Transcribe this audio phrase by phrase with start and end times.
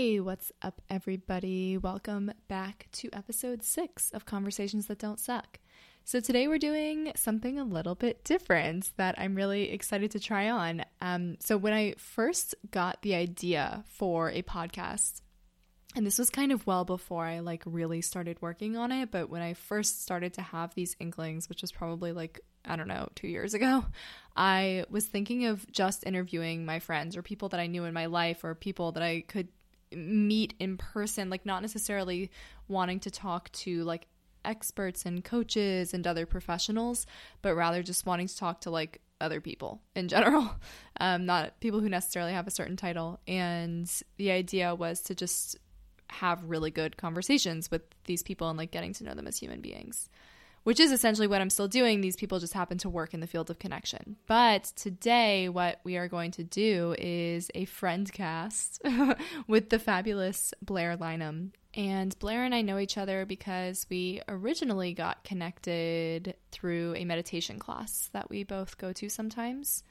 [0.00, 1.76] Hey, what's up, everybody?
[1.76, 5.58] Welcome back to episode six of Conversations That Don't Suck.
[6.06, 10.48] So, today we're doing something a little bit different that I'm really excited to try
[10.48, 10.86] on.
[11.02, 15.20] Um, so, when I first got the idea for a podcast,
[15.94, 19.28] and this was kind of well before I like really started working on it, but
[19.28, 23.10] when I first started to have these inklings, which was probably like I don't know,
[23.14, 23.84] two years ago,
[24.34, 28.06] I was thinking of just interviewing my friends or people that I knew in my
[28.06, 29.48] life or people that I could
[29.92, 32.30] meet in person, like not necessarily
[32.68, 34.06] wanting to talk to like
[34.44, 37.06] experts and coaches and other professionals,
[37.42, 40.50] but rather just wanting to talk to like other people in general,
[41.00, 43.20] um, not people who necessarily have a certain title.
[43.26, 45.58] And the idea was to just
[46.08, 49.60] have really good conversations with these people and like getting to know them as human
[49.60, 50.08] beings
[50.70, 52.00] which is essentially what I'm still doing.
[52.00, 54.14] These people just happen to work in the field of connection.
[54.28, 58.80] But today, what we are going to do is a friend cast
[59.48, 61.50] with the fabulous Blair Lynham.
[61.74, 67.58] And Blair and I know each other because we originally got connected through a meditation
[67.58, 69.82] class that we both go to sometimes.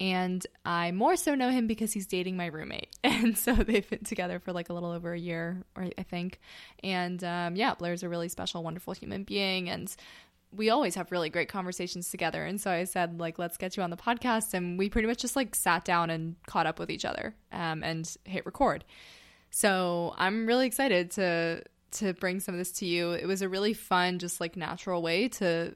[0.00, 2.88] And I more so know him because he's dating my roommate.
[3.04, 6.38] And so they've been together for like a little over a year, or I think.
[6.84, 9.68] And um, yeah, Blair's a really special, wonderful human being.
[9.68, 9.94] And
[10.52, 12.44] we always have really great conversations together.
[12.44, 14.54] And so I said, like, let's get you on the podcast.
[14.54, 17.82] And we pretty much just like sat down and caught up with each other um,
[17.82, 18.84] and hit record.
[19.50, 23.12] So I'm really excited to to bring some of this to you.
[23.12, 25.74] It was a really fun, just like natural way to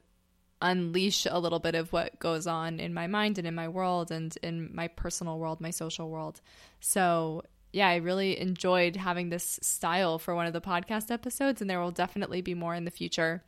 [0.62, 4.10] unleash a little bit of what goes on in my mind and in my world
[4.10, 6.40] and in my personal world, my social world.
[6.80, 11.68] So, yeah, I really enjoyed having this style for one of the podcast episodes, and
[11.68, 13.42] there will definitely be more in the future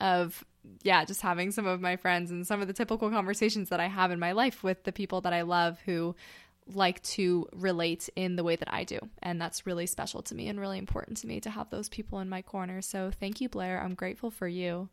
[0.00, 0.44] of,
[0.82, 3.86] yeah, just having some of my friends and some of the typical conversations that I
[3.86, 6.14] have in my life with the people that I love who
[6.74, 8.98] like to relate in the way that I do.
[9.22, 12.20] And that's really special to me and really important to me to have those people
[12.20, 12.82] in my corner.
[12.82, 13.82] So thank you, Blair.
[13.82, 14.88] I'm grateful for you.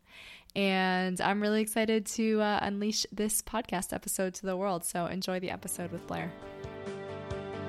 [0.56, 4.84] And I'm really excited to uh, unleash this podcast episode to the world.
[4.84, 6.32] So enjoy the episode with Blair.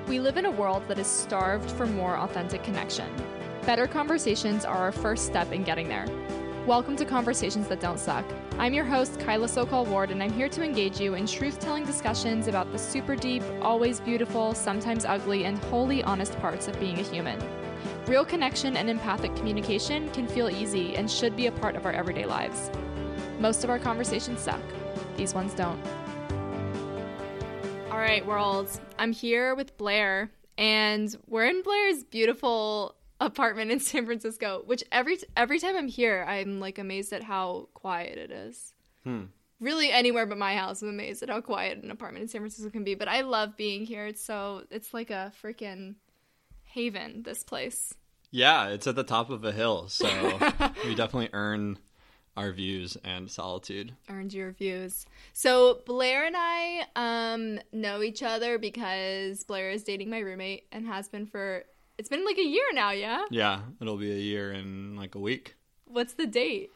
[0.06, 3.08] We live in a world that is starved for more authentic connection.
[3.64, 6.06] Better conversations are our first step in getting there.
[6.66, 8.24] Welcome to Conversations That Don't Suck.
[8.58, 11.86] I'm your host, Kyla Sokol Ward, and I'm here to engage you in truth telling
[11.86, 16.98] discussions about the super deep, always beautiful, sometimes ugly, and wholly honest parts of being
[17.00, 17.42] a human.
[18.04, 21.92] Real connection and empathic communication can feel easy and should be a part of our
[21.92, 22.70] everyday lives.
[23.38, 24.60] Most of our conversations suck,
[25.16, 25.80] these ones don't.
[27.90, 34.06] All right, world, I'm here with Blair, and we're in Blair's beautiful apartment in San
[34.06, 38.72] Francisco, which every every time I'm here, I'm like amazed at how quiet it is.
[39.04, 39.24] Hmm.
[39.60, 42.70] Really, anywhere but my house, I'm amazed at how quiet an apartment in San Francisco
[42.70, 42.94] can be.
[42.94, 44.06] But I love being here.
[44.06, 45.96] It's so it's like a freaking
[46.64, 47.22] haven.
[47.22, 47.94] This place.
[48.32, 50.06] Yeah, it's at the top of a hill, so
[50.84, 51.78] we definitely earn
[52.36, 53.92] our views and solitude.
[54.08, 55.04] Earned your views.
[55.32, 60.86] So Blair and I um, know each other because Blair is dating my roommate and
[60.86, 61.64] has been for
[62.00, 63.26] it's been like a year now, yeah?
[63.30, 65.54] Yeah, it'll be a year in like a week.
[65.84, 66.70] What's the date?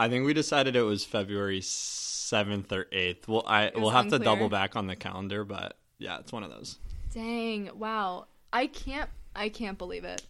[0.00, 3.28] I think we decided it was February 7th or 8th.
[3.28, 4.18] Well, I we'll have unclear.
[4.18, 6.78] to double back on the calendar, but yeah, it's one of those.
[7.12, 8.26] Dang, wow.
[8.52, 10.22] I can't I can't believe it.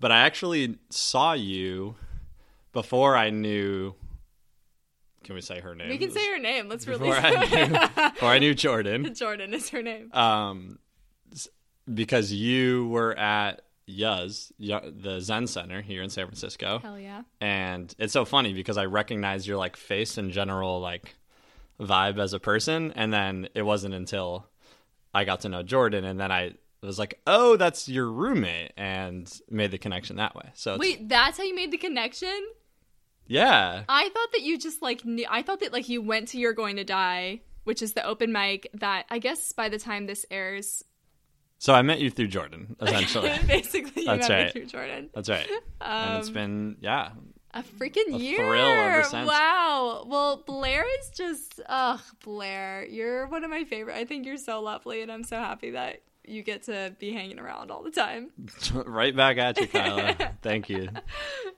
[0.00, 1.96] But I actually saw you
[2.72, 3.94] before I knew
[5.24, 5.90] can we say her name?
[5.90, 6.70] We can say her name.
[6.70, 7.22] Let's before release.
[7.22, 9.14] I knew, before I knew Jordan.
[9.14, 10.10] Jordan is her name.
[10.14, 10.78] Um,
[11.92, 16.78] because you were at Yuz, the Zen Center here in San Francisco.
[16.80, 17.22] Hell yeah.
[17.40, 21.14] And it's so funny because I recognize your like face and general like
[21.80, 22.92] vibe as a person.
[22.92, 24.48] And then it wasn't until
[25.12, 29.32] I got to know Jordan and then I was like, oh, that's your roommate and
[29.50, 30.50] made the connection that way.
[30.54, 32.46] So wait, that's how you made the connection?
[33.26, 33.84] Yeah.
[33.88, 36.52] I thought that you just like knew, I thought that like you went to You're
[36.52, 40.26] Going to Die, which is the open mic that I guess by the time this
[40.30, 40.84] airs,
[41.64, 43.32] so I met you through Jordan, essentially.
[43.46, 44.54] Basically, you That's met right.
[44.54, 45.08] me through Jordan.
[45.14, 45.48] That's right.
[45.80, 47.12] Um, and it's been, yeah.
[47.54, 48.36] A freaking a year.
[48.36, 49.26] Thrill ever since.
[49.26, 50.04] Wow.
[50.06, 52.84] Well, Blair is just, ugh, Blair.
[52.84, 53.96] You're one of my favorite.
[53.96, 57.38] I think you're so lovely, and I'm so happy that you get to be hanging
[57.38, 58.28] around all the time.
[58.84, 60.16] right back at you, Kyla.
[60.42, 60.90] Thank you.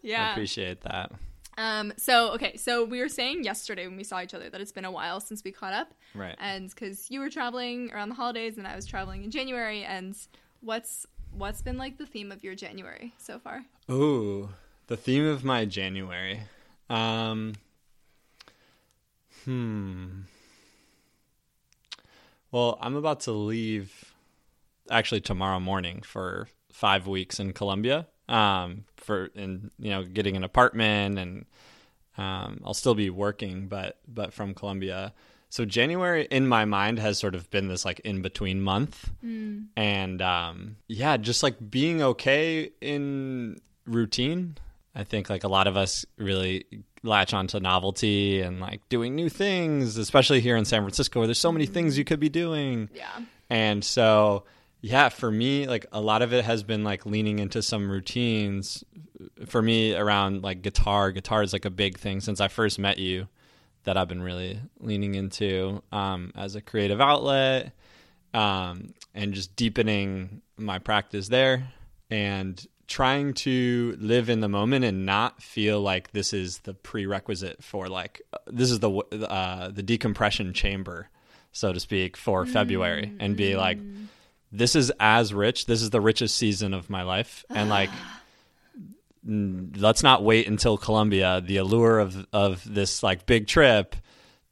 [0.03, 0.29] Yeah.
[0.29, 1.11] I appreciate that.
[1.59, 4.73] Um, so okay, so we were saying yesterday when we saw each other that it's
[4.73, 6.37] been a while since we caught up, right?
[6.39, 10.17] And because you were traveling around the holidays and I was traveling in January, and
[10.61, 13.65] what's what's been like the theme of your January so far?
[13.91, 14.51] Ooh,
[14.87, 16.41] the theme of my January.
[16.91, 17.55] Um,
[19.45, 20.21] hmm.
[22.51, 24.13] Well, I'm about to leave
[24.91, 30.45] actually tomorrow morning for five weeks in Colombia um, for in you know getting an
[30.45, 31.45] apartment and
[32.19, 35.13] um, I'll still be working, but but from Colombia.
[35.49, 39.67] So January in my mind has sort of been this like in between month, Mm.
[39.77, 44.57] and um, yeah, just like being okay in routine.
[44.95, 46.65] I think like a lot of us really
[47.03, 51.39] latch onto novelty and like doing new things, especially here in San Francisco where there's
[51.39, 52.89] so many things you could be doing.
[52.95, 53.07] Yeah.
[53.51, 54.45] And so,
[54.81, 58.85] yeah, for me, like a lot of it has been like leaning into some routines.
[59.47, 62.99] For me, around like guitar, guitar is like a big thing since I first met
[62.99, 63.29] you
[63.85, 67.73] that I've been really leaning into um, as a creative outlet
[68.35, 71.69] um, and just deepening my practice there
[72.11, 77.63] and trying to live in the moment and not feel like this is the prerequisite
[77.65, 81.09] for like this is the uh, the decompression chamber
[81.51, 83.79] so to speak for February and be like
[84.53, 87.45] this is as rich this is the richest season of my life.
[87.51, 88.21] And like ah.
[89.27, 93.97] let's not wait until Colombia the allure of of this like big trip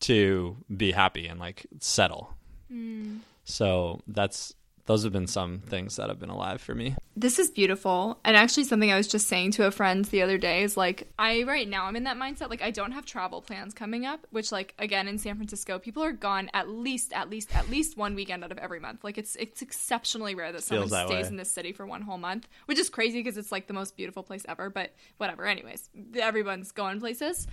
[0.00, 2.34] to be happy and like settle.
[2.70, 3.20] Mm.
[3.44, 4.54] So that's
[4.86, 8.18] those have been some things that have been alive for me This is beautiful.
[8.24, 11.08] And actually, something I was just saying to a friend the other day is like,
[11.16, 12.50] I right now I'm in that mindset.
[12.50, 16.02] Like, I don't have travel plans coming up, which, like, again, in San Francisco, people
[16.02, 19.04] are gone at least, at least, at least one weekend out of every month.
[19.04, 21.28] Like, it's it's exceptionally rare that someone that stays way.
[21.28, 23.96] in this city for one whole month, which is crazy because it's like the most
[23.96, 24.68] beautiful place ever.
[24.68, 25.46] But whatever.
[25.46, 27.46] Anyways, everyone's going places,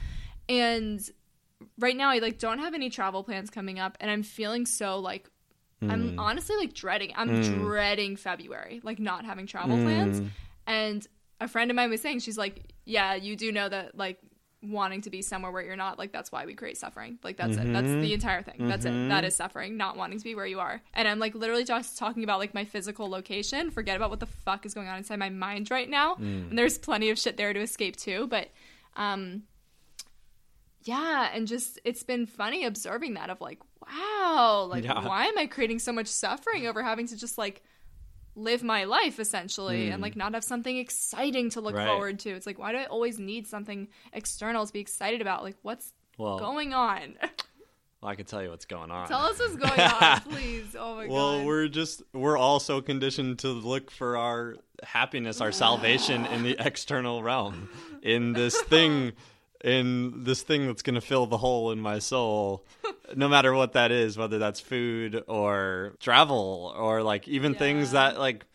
[0.50, 1.00] and
[1.78, 4.98] right now I like don't have any travel plans coming up, and I'm feeling so
[4.98, 5.30] like
[5.82, 5.92] Hmm.
[5.92, 7.12] I'm honestly like dreading.
[7.16, 9.84] I'm dreading February, like not having travel Hmm.
[9.84, 10.32] plans.
[10.68, 11.06] And
[11.40, 14.20] a friend of mine was saying, she's like, "Yeah, you do know that like
[14.64, 17.18] wanting to be somewhere where you're not, like that's why we create suffering.
[17.24, 17.74] Like that's it.
[17.74, 18.02] That's Mm-hmm.
[18.02, 18.68] the entire thing.
[18.68, 18.92] That's it.
[19.10, 21.98] That is suffering, not wanting to be where you are." And I'm like literally just
[21.98, 23.72] talking about like my physical location.
[23.72, 26.14] Forget about what the fuck is going on inside my mind right now.
[26.16, 26.50] Mm.
[26.52, 28.50] And there's plenty of shit there to escape too, but
[28.96, 29.44] um
[30.84, 33.60] yeah, and just it's been funny observing that of like,
[33.92, 35.06] wow, like Yeah.
[35.08, 37.62] why am I creating so much suffering over having to just like
[38.36, 41.80] live my life essentially and like not have something exciting to look Hmm.
[41.80, 41.88] Right.
[41.88, 42.30] forward to.
[42.30, 45.44] It's like why do I always need something external to be excited about?
[45.44, 47.16] Like what's well, going on?
[48.02, 50.76] well i can tell you what's going on Tell us what's going on, please.
[50.80, 51.38] Oh my well god.
[51.38, 56.42] Well, we're just we're all so conditioned to look for our happiness our salvation in
[56.44, 57.70] the external realm
[58.02, 59.12] in this thing
[59.64, 62.66] in this thing that's going to fill the hole in my soul
[63.16, 68.18] no matter what that is whether that's food or travel or like even things that
[68.18, 68.46] like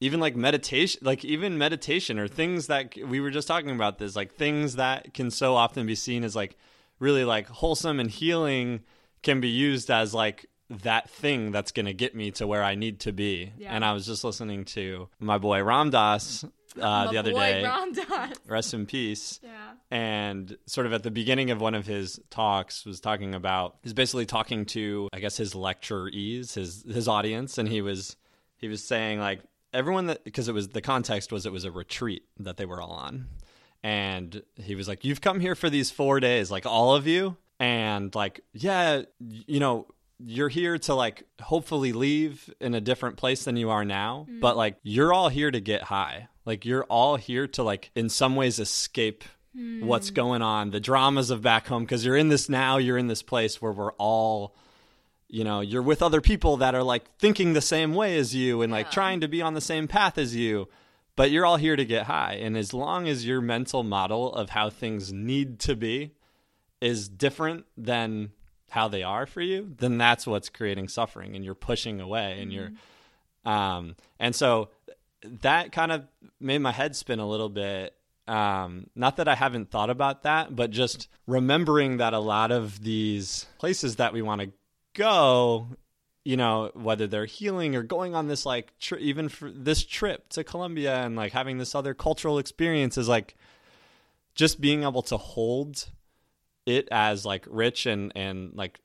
[0.00, 4.16] even like meditation like even meditation or things that we were just talking about this
[4.16, 6.56] like things that can so often be seen as like
[6.98, 8.80] really like wholesome and healing
[9.22, 10.46] can be used as like
[10.82, 13.52] that thing that's going to get me to where I need to be.
[13.58, 13.74] Yeah.
[13.74, 16.44] And I was just listening to my boy Ram Dass
[16.80, 17.62] uh, the other day.
[17.62, 18.36] Ram Dass.
[18.46, 19.50] Rest in peace Yeah.
[19.90, 23.92] and sort of at the beginning of one of his talks was talking about he's
[23.92, 28.16] basically talking to I guess his lecturees his his audience and he was
[28.56, 29.40] he was saying like
[29.74, 32.80] everyone that because it was the context was it was a retreat that they were
[32.80, 33.26] all on
[33.82, 37.36] and he was like you've come here for these 4 days like all of you
[37.58, 39.86] and like yeah you know
[40.24, 44.40] you're here to like hopefully leave in a different place than you are now mm-hmm.
[44.40, 46.28] but like you're all here to get high.
[46.44, 49.24] Like you're all here to like in some ways escape
[49.56, 49.84] mm.
[49.84, 53.06] what's going on the dramas of back home because you're in this now you're in
[53.06, 54.56] this place where we're all
[55.28, 58.60] you know you're with other people that are like thinking the same way as you
[58.60, 60.68] and like trying to be on the same path as you
[61.16, 62.34] but you're all here to get high.
[62.34, 66.12] And as long as your mental model of how things need to be
[66.80, 68.32] is different than
[68.72, 72.50] how they are for you then that's what's creating suffering and you're pushing away and
[72.52, 72.70] you're
[73.44, 74.70] um and so
[75.42, 76.06] that kind of
[76.40, 77.94] made my head spin a little bit.
[78.26, 82.82] Um not that i haven't thought about that but just remembering that a lot of
[82.82, 84.50] these places that we want to
[84.94, 85.68] go
[86.24, 90.28] you know whether they're healing or going on this like tri- even for this trip
[90.30, 93.36] to colombia and like having this other cultural experience is like
[94.34, 95.90] just being able to hold
[96.66, 98.80] it as like rich and and like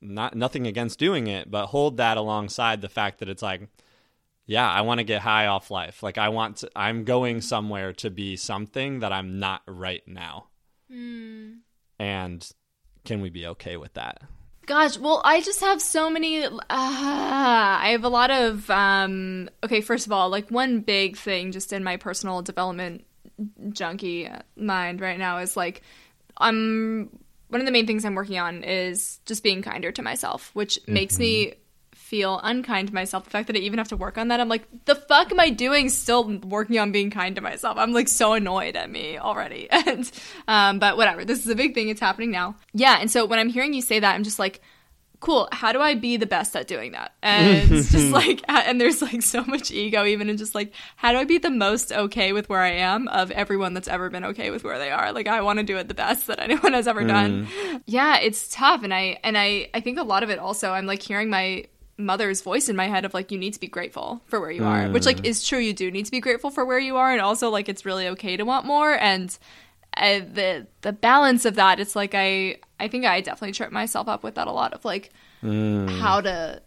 [0.00, 3.68] not nothing against doing it but hold that alongside the fact that it's like
[4.46, 7.92] yeah i want to get high off life like i want to i'm going somewhere
[7.92, 10.46] to be something that i'm not right now
[11.98, 12.52] and
[13.04, 14.22] can we be okay with that
[14.68, 16.44] Gosh, well, I just have so many.
[16.44, 18.68] Uh, I have a lot of.
[18.68, 23.06] Um, okay, first of all, like one big thing just in my personal development
[23.70, 25.80] junkie mind right now is like,
[26.38, 27.10] I'm.
[27.48, 30.78] One of the main things I'm working on is just being kinder to myself, which
[30.86, 31.54] makes me
[32.08, 33.24] feel unkind to myself.
[33.24, 35.38] The fact that I even have to work on that, I'm like, the fuck am
[35.38, 35.90] I doing?
[35.90, 37.76] Still working on being kind to myself.
[37.76, 39.68] I'm like so annoyed at me already.
[39.86, 40.10] And
[40.46, 41.24] um, but whatever.
[41.24, 41.88] This is a big thing.
[41.88, 42.56] It's happening now.
[42.72, 42.98] Yeah.
[43.00, 44.60] And so when I'm hearing you say that, I'm just like,
[45.20, 45.48] cool.
[45.52, 47.12] How do I be the best at doing that?
[47.22, 51.12] And it's just like, and there's like so much ego even in just like, how
[51.12, 54.24] do I be the most okay with where I am of everyone that's ever been
[54.26, 55.12] okay with where they are?
[55.12, 57.46] Like, I want to do it the best that anyone has ever done.
[57.46, 57.82] Mm.
[57.86, 58.82] Yeah, it's tough.
[58.82, 61.66] And I, and I, I think a lot of it also, I'm like hearing my,
[62.00, 64.64] mother's voice in my head of like you need to be grateful for where you
[64.64, 65.24] are which like mm.
[65.24, 67.68] is true you do need to be grateful for where you are and also like
[67.68, 69.36] it's really okay to want more and
[69.96, 74.08] uh, the the balance of that it's like i i think i definitely trip myself
[74.08, 75.10] up with that a lot of like
[75.42, 76.60] how to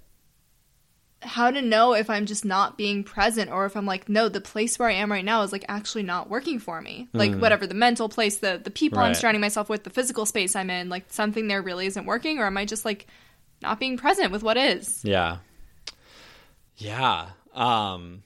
[1.22, 4.42] how to know if i'm just not being present or if i'm like no the
[4.42, 7.08] place where i am right now is like actually not working for me.
[7.14, 10.56] Like whatever the mental place the the people i'm surrounding myself with the physical space
[10.56, 13.06] i'm in like something there really isn't working or am i just like
[13.62, 15.04] not being present with what is?
[15.04, 15.38] Yeah.
[16.78, 17.30] Yeah.
[17.54, 18.24] Um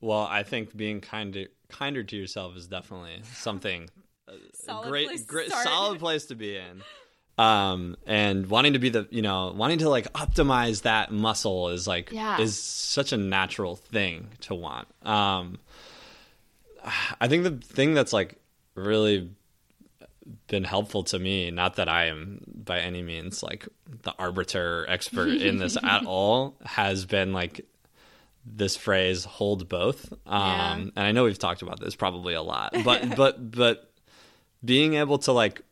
[0.00, 3.88] well, I think being kinder kinder to yourself is definitely something
[4.54, 5.64] Solid great great start.
[5.64, 6.82] solid place to be in.
[7.38, 11.86] Um and wanting to be the, you know, wanting to like optimize that muscle is
[11.88, 12.38] like Yeah.
[12.40, 14.86] is such a natural thing to want.
[15.04, 15.58] Um
[17.20, 18.36] I think the thing that's like
[18.74, 19.30] really
[20.48, 21.50] been helpful to me.
[21.50, 23.68] Not that I am by any means like
[24.02, 27.66] the arbiter expert in this at all, has been like
[28.44, 30.72] this phrase "hold both." Um, Yeah.
[30.74, 33.92] And I know we've talked about this probably a lot, but but but
[34.64, 35.62] being able to like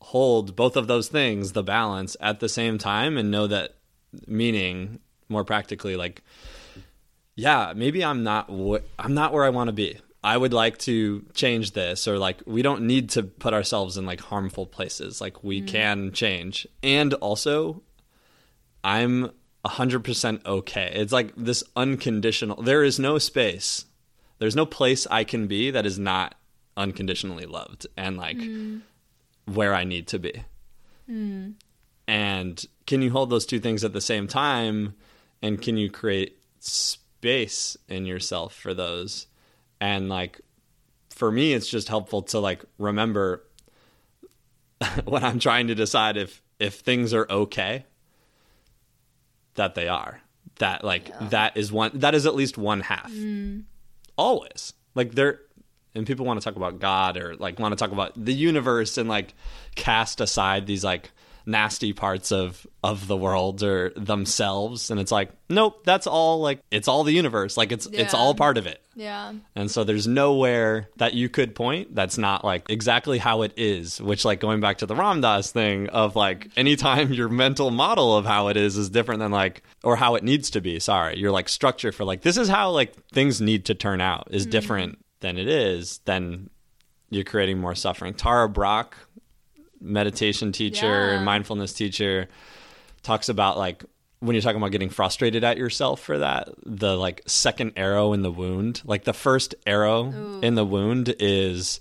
[0.00, 3.76] hold both of those things, the balance at the same time, and know that
[4.26, 6.22] meaning more practically, like
[7.34, 9.98] yeah, maybe I'm not wh- I'm not where I want to be.
[10.24, 14.04] I would like to change this or like we don't need to put ourselves in
[14.04, 15.20] like harmful places.
[15.20, 16.66] Like we can change.
[16.82, 17.82] And also
[18.82, 19.30] I'm
[19.64, 20.92] 100% okay.
[20.94, 22.62] It's like this unconditional.
[22.62, 23.84] There is no space.
[24.38, 26.34] There's no place I can be that is not
[26.76, 28.82] unconditionally loved and like mm.
[29.46, 30.44] where I need to be.
[31.10, 31.54] Mm.
[32.06, 34.94] And can you hold those two things at the same time?
[35.42, 39.26] And can you create space in yourself for those?
[39.80, 40.40] And like,
[41.10, 43.44] for me, it's just helpful to like remember
[45.04, 47.84] when I'm trying to decide if if things are okay,
[49.58, 50.20] that they are.
[50.58, 53.12] That like that is one that is at least one half.
[53.12, 53.64] Mm.
[54.16, 55.40] Always like they're
[55.94, 58.98] and people want to talk about God or like want to talk about the universe
[58.98, 59.34] and like
[59.76, 61.12] cast aside these like
[61.48, 64.90] nasty parts of of the world or themselves.
[64.90, 67.56] And it's like nope that's all like it's all the universe.
[67.56, 68.80] Like it's it's all part of it.
[68.94, 69.32] Yeah.
[69.56, 74.00] And so there's nowhere that you could point that's not like exactly how it is,
[74.00, 78.16] which like going back to the Ram Dass thing of like anytime your mental model
[78.16, 81.18] of how it is is different than like or how it needs to be, sorry,
[81.18, 84.42] your like structure for like this is how like things need to turn out is
[84.42, 84.50] mm-hmm.
[84.50, 86.50] different than it is, then
[87.10, 88.14] you're creating more suffering.
[88.14, 88.94] Tara Brach,
[89.80, 91.16] meditation teacher Yeah.
[91.16, 92.28] and mindfulness teacher,
[93.02, 93.84] talks about like
[94.20, 98.22] when you're talking about getting frustrated at yourself for that, the like second arrow in
[98.22, 101.78] the wound, like the first arrow in the wound is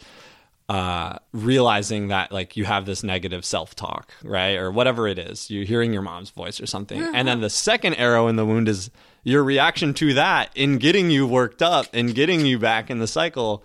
[0.69, 4.57] uh realizing that like you have this negative self-talk, right?
[4.57, 5.49] Or whatever it is.
[5.49, 7.01] You're hearing your mom's voice or something.
[7.01, 8.91] And then the second arrow in the wound is
[9.23, 13.07] your reaction to that in getting you worked up and getting you back in the
[13.07, 13.63] cycle.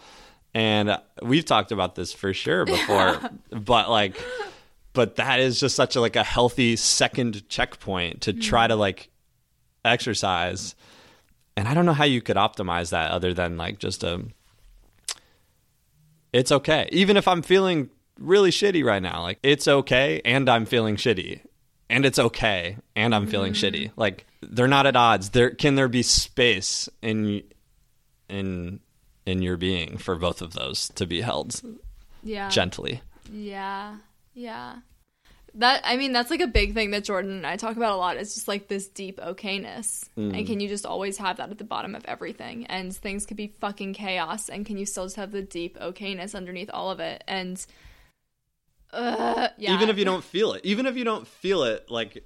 [0.54, 3.18] And we've talked about this for sure before,
[3.50, 4.16] but like
[4.92, 9.10] but that is just such a like a healthy second checkpoint to try to like
[9.84, 10.74] exercise.
[11.56, 14.22] And i don't know how you could optimize that other than like just a
[16.32, 16.88] it's okay.
[16.92, 21.40] Even if i'm feeling really shitty right now like it's okay and i'm feeling shitty.
[21.90, 23.66] And it's okay and i'm feeling mm-hmm.
[23.66, 23.92] shitty.
[23.96, 25.30] Like they're not at odds.
[25.30, 27.42] There can there be space in
[28.28, 28.80] in
[29.26, 31.60] in your being for both of those to be held
[32.22, 33.00] yeah gently
[33.32, 33.96] Yeah.
[34.34, 34.76] Yeah.
[35.54, 37.96] That I mean that's like a big thing that Jordan and I talk about a
[37.96, 38.16] lot.
[38.16, 40.08] It's just like this deep okayness.
[40.16, 42.66] And can you just always have that at the bottom of everything?
[42.66, 46.34] And things could be fucking chaos and can you still just have the deep okayness
[46.34, 47.22] underneath all of it?
[47.28, 47.64] And
[48.92, 49.74] uh yeah.
[49.74, 52.24] even if you don't feel it even if you don't feel it like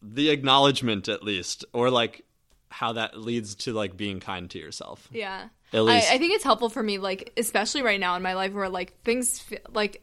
[0.00, 2.24] the acknowledgement at least or like
[2.72, 5.48] how that leads to like being kind to yourself Yeah.
[5.72, 8.34] At least- I, I think it's helpful for me, like especially right now in my
[8.34, 10.02] life, where like things like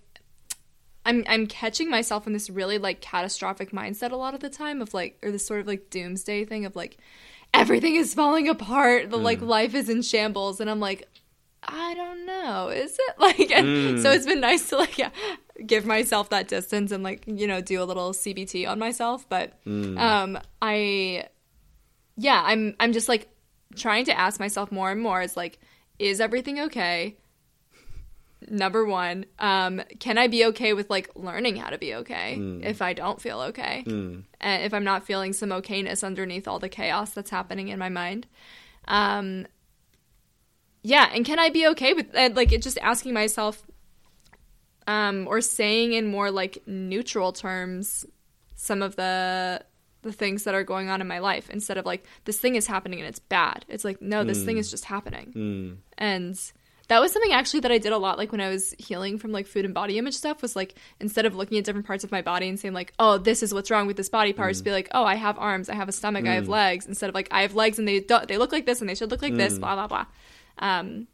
[1.05, 4.81] I'm I'm catching myself in this really like catastrophic mindset a lot of the time
[4.81, 6.97] of like or this sort of like doomsday thing of like
[7.53, 9.23] everything is falling apart, the Mm.
[9.23, 11.07] like life is in shambles, and I'm like.
[11.61, 12.69] I don't know.
[12.69, 13.51] Is it like?
[13.51, 14.01] And Mm.
[14.01, 15.09] So it's been nice to like yeah,
[15.65, 19.27] give myself that distance and like you know do a little CBT on myself.
[19.27, 19.99] But Mm.
[19.99, 21.25] um, I
[22.19, 23.29] yeah, I'm I'm just like
[23.75, 25.21] trying to ask myself more and more.
[25.21, 25.57] Is like,
[25.97, 27.17] is everything okay?
[28.49, 32.81] Number one, um, can I be okay with like learning how to be okay if
[32.81, 33.83] I don't feel okay?
[33.87, 34.23] Mm.
[34.41, 37.89] and if I'm not feeling some okayness underneath all the chaos that's happening in my
[37.89, 38.27] mind.
[38.87, 39.47] Um,
[40.81, 42.61] yeah, and can I be okay with uh, like it?
[42.61, 43.65] Just asking myself,
[44.87, 48.05] um, or saying in more like neutral terms,
[48.55, 49.63] some of the
[50.01, 52.67] the things that are going on in my life instead of like this thing is
[52.67, 53.65] happening and it's bad.
[53.67, 54.61] It's like no, this thing hmm.
[54.61, 55.33] is just happening.
[55.35, 55.77] Mm.
[55.97, 56.51] and
[56.89, 59.31] that was something actually that I did a lot like when I was healing from
[59.31, 62.11] like food and body image stuff was like instead of looking at different parts of
[62.11, 64.61] my body and saying like oh this is what's wrong with this body part just
[64.61, 64.65] hmm.
[64.65, 66.51] be like oh I have arms I have a stomach I have hmm.
[66.51, 68.89] legs instead of like I have legs and they do- they look like this and
[68.89, 70.05] they should look like this blah blah blah.
[70.57, 71.07] Um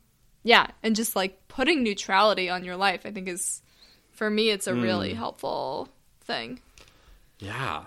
[0.44, 3.62] yeah and just like putting neutrality on your life I think is
[4.12, 5.89] for me it's a really helpful
[6.22, 6.62] thing.
[7.39, 7.84] Yeah.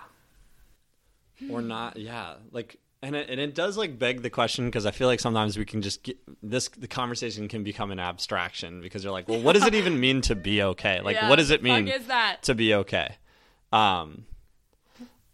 [1.49, 2.35] Or not, yeah.
[2.51, 5.57] Like and it, and it does like beg the question because I feel like sometimes
[5.57, 9.41] we can just get this the conversation can become an abstraction because you're like, well,
[9.41, 10.99] what does it even mean to be okay?
[11.01, 13.15] Like Yeah, what does it mean is that to be okay?
[13.71, 14.25] Um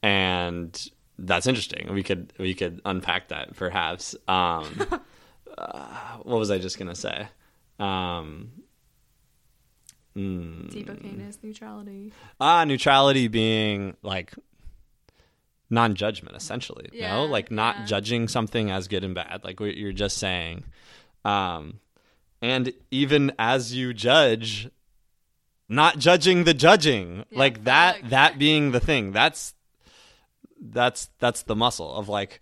[0.04, 1.92] and that's interesting.
[1.94, 4.16] We could we could unpack that perhaps.
[4.28, 4.66] Um
[5.58, 7.28] uh, what was I just going to say?
[7.80, 8.52] Um
[10.16, 14.34] mm, deep okayness neutrality Ah, neutrality being like
[15.70, 16.90] non-judgment, essentially.
[16.94, 17.86] Yeah, no, like not yeah.
[17.86, 20.64] judging something as good and bad, like what you're just saying.
[21.24, 21.80] Um,
[22.42, 24.70] and even as you judge,
[25.68, 28.02] not judging the judging, Yeah, like that.
[28.02, 28.10] fuck.
[28.10, 29.12] That being the thing.
[29.12, 29.54] That's
[30.62, 32.40] that's that's the muscle of like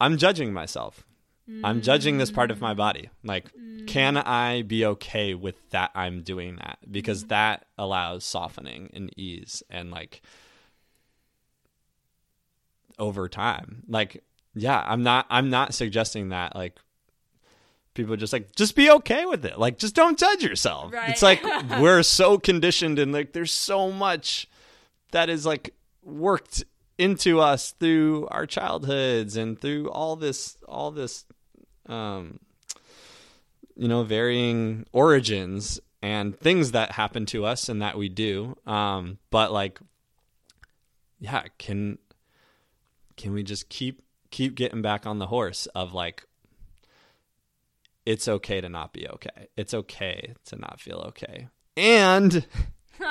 [0.00, 1.04] I'm judging myself.
[1.64, 2.76] I'm judging this part of my mm.
[2.76, 3.10] body.
[3.24, 3.86] Like, mm.
[3.86, 6.78] can I be okay with that I'm doing that?
[6.90, 7.28] Because mm-hmm.
[7.28, 10.20] that allows softening and ease and like
[12.98, 13.82] over time.
[13.88, 14.22] Like,
[14.54, 16.78] yeah, I'm not I'm not suggesting that like
[17.94, 19.58] people just like just be okay with it.
[19.58, 20.92] Like just don't judge yourself.
[20.92, 21.10] Right.
[21.10, 21.42] It's like
[21.80, 24.48] we're so conditioned and like there's so much
[25.12, 26.64] that is like worked
[26.96, 31.24] into us through our childhoods and through all this all this
[31.86, 32.40] um
[33.76, 39.18] you know varying origins and things that happen to us and that we do um
[39.30, 39.78] but like
[41.20, 41.98] yeah can
[43.18, 46.24] can we just keep keep getting back on the horse of like
[48.06, 49.48] it's okay to not be okay.
[49.54, 51.48] It's okay to not feel okay.
[51.76, 52.46] And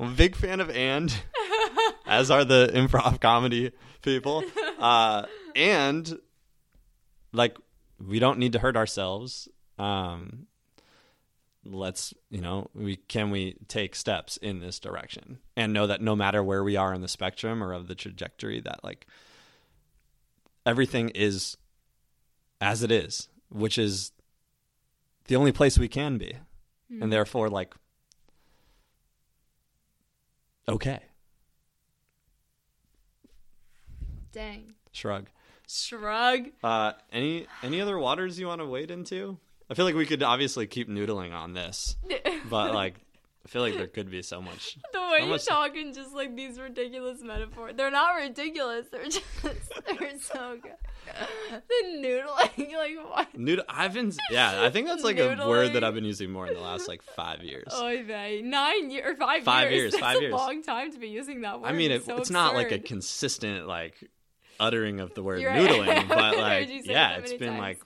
[0.00, 1.14] I'm a big fan of and
[2.06, 4.42] as are the improv comedy people.
[4.78, 6.18] Uh and
[7.32, 7.58] like
[8.00, 9.48] we don't need to hurt ourselves.
[9.78, 10.46] Um
[11.64, 15.38] let's you know we can we take steps in this direction?
[15.56, 18.60] And know that no matter where we are in the spectrum or of the trajectory
[18.60, 19.06] that like
[20.66, 21.56] everything is
[22.60, 24.12] as it is which is
[25.26, 26.36] the only place we can be.
[27.00, 27.74] And therefore like
[30.68, 31.00] okay.
[34.32, 34.74] Dang.
[34.92, 35.28] Shrug.
[35.66, 36.50] Shrug.
[36.62, 39.38] Uh, any any other waters you want to wade into?
[39.70, 41.96] I feel like we could obviously keep noodling on this,
[42.50, 42.96] but like,
[43.44, 44.76] I feel like there could be so much.
[44.92, 47.74] The way How you much- talking, just like these ridiculous metaphors.
[47.76, 48.86] They're not ridiculous.
[48.90, 50.72] They're just they're so good.
[51.50, 53.38] The noodling, like what?
[53.38, 53.64] Noodle.
[53.68, 54.62] I've been yeah.
[54.62, 57.02] I think that's like a word that I've been using more in the last like
[57.02, 57.68] five years.
[57.70, 58.40] Oh, Oy vey.
[58.42, 59.80] Nine years or five, Five years.
[59.80, 60.32] years, That's five a years.
[60.32, 61.68] long time to be using that word.
[61.68, 63.94] I mean, it, it's, so it's not like a consistent like
[64.58, 65.68] uttering of the word You're right.
[65.70, 67.60] noodling, but like yeah, it's been times.
[67.60, 67.80] like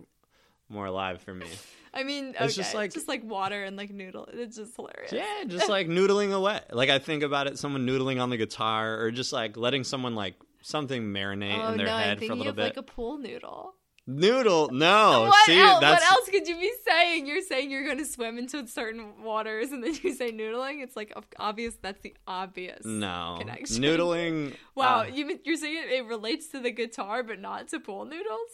[0.69, 1.47] more alive for me.
[1.95, 4.29] I mean, okay, it's just like- just like water and like noodle.
[4.33, 5.13] It's just hilarious.
[5.13, 6.61] Yeah, just like noodling away.
[6.71, 10.15] Like I think about it, someone noodling on the guitar, or just like letting someone
[10.15, 12.63] like something marinate Oh in their no, head for a little of bit.
[12.65, 13.75] like a pool noodle.
[14.11, 15.25] Noodle, no.
[15.29, 17.27] what, See, else, that's what else could you be saying?
[17.27, 20.83] You're saying you're going to swim into certain waters and then you say noodling?
[20.83, 21.75] It's like obvious.
[21.83, 22.87] That's the obvious.
[22.87, 23.83] no connection.
[23.83, 24.55] noodling.
[24.75, 28.07] Wow, uh, you, you're saying it, it relates to the guitar but not to pool
[28.07, 28.49] noodles?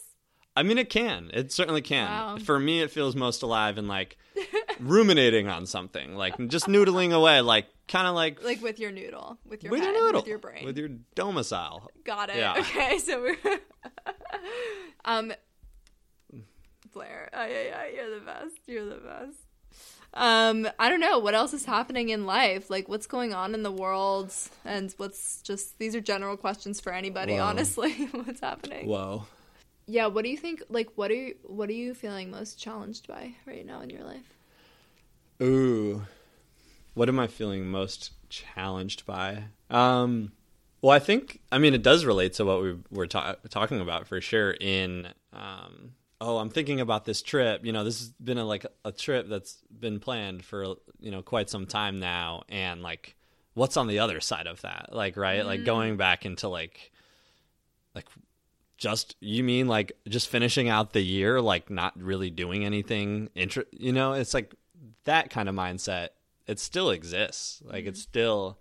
[0.55, 1.31] I mean, it can.
[1.33, 2.07] It certainly can.
[2.09, 2.37] Wow.
[2.37, 4.17] For me, it feels most alive in like
[4.79, 9.37] ruminating on something, like just noodling away, like kind of like Like with your noodle,
[9.45, 10.65] with your with head, your noodle, with your brain.
[10.65, 11.89] with your domicile.
[12.05, 12.37] Got it.
[12.37, 12.55] Yeah.
[12.59, 13.37] Okay, so we're
[15.05, 15.33] um
[16.93, 17.29] Blair.
[17.33, 18.55] Oh, yeah, yeah, you're the best.
[18.67, 19.37] You're the best.
[20.13, 22.69] Um, I don't know what else is happening in life.
[22.69, 26.93] Like, what's going on in the world, and what's just these are general questions for
[26.93, 27.33] anybody.
[27.33, 27.47] Wow.
[27.47, 28.87] Honestly, what's happening?
[28.87, 29.27] Whoa.
[29.87, 30.63] Yeah, what do you think?
[30.69, 34.03] Like, what are you, what are you feeling most challenged by right now in your
[34.03, 34.33] life?
[35.41, 36.05] Ooh,
[36.93, 39.45] what am I feeling most challenged by?
[39.69, 40.31] Um,
[40.81, 44.07] well, I think I mean it does relate to what we were ta- talking about
[44.07, 44.51] for sure.
[44.51, 47.65] In um, oh, I'm thinking about this trip.
[47.65, 51.21] You know, this has been a, like a trip that's been planned for you know
[51.21, 53.15] quite some time now, and like
[53.55, 54.89] what's on the other side of that?
[54.91, 55.41] Like, right?
[55.41, 55.45] Mm.
[55.45, 56.91] Like going back into like
[57.93, 58.05] like
[58.85, 63.65] just you mean like just finishing out the year like not really doing anything inter-
[63.71, 64.13] you know?
[64.13, 64.53] It's like
[65.05, 66.09] that kind of mindset
[66.45, 67.63] it still exists.
[67.65, 67.89] Like mm-hmm.
[67.89, 68.59] it still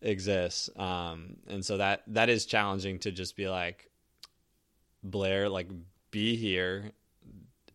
[0.00, 0.70] exists.
[0.74, 3.90] Um and so that that is challenging to just be like
[5.02, 5.68] blair like
[6.10, 6.92] be here.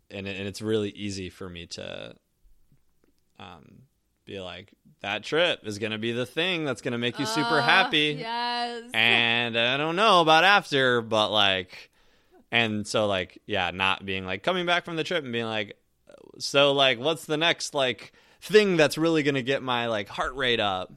[0.10, 2.16] And and it's really easy for me to
[3.38, 3.84] um
[4.26, 4.74] be like
[5.06, 7.62] that trip is going to be the thing that's going to make you super uh,
[7.62, 8.18] happy.
[8.18, 8.90] Yes.
[8.92, 11.92] And I don't know about after, but like,
[12.52, 15.78] and so like, yeah, not being like coming back from the trip and being like,
[16.40, 20.34] so like, what's the next like thing that's really going to get my like heart
[20.34, 20.92] rate up?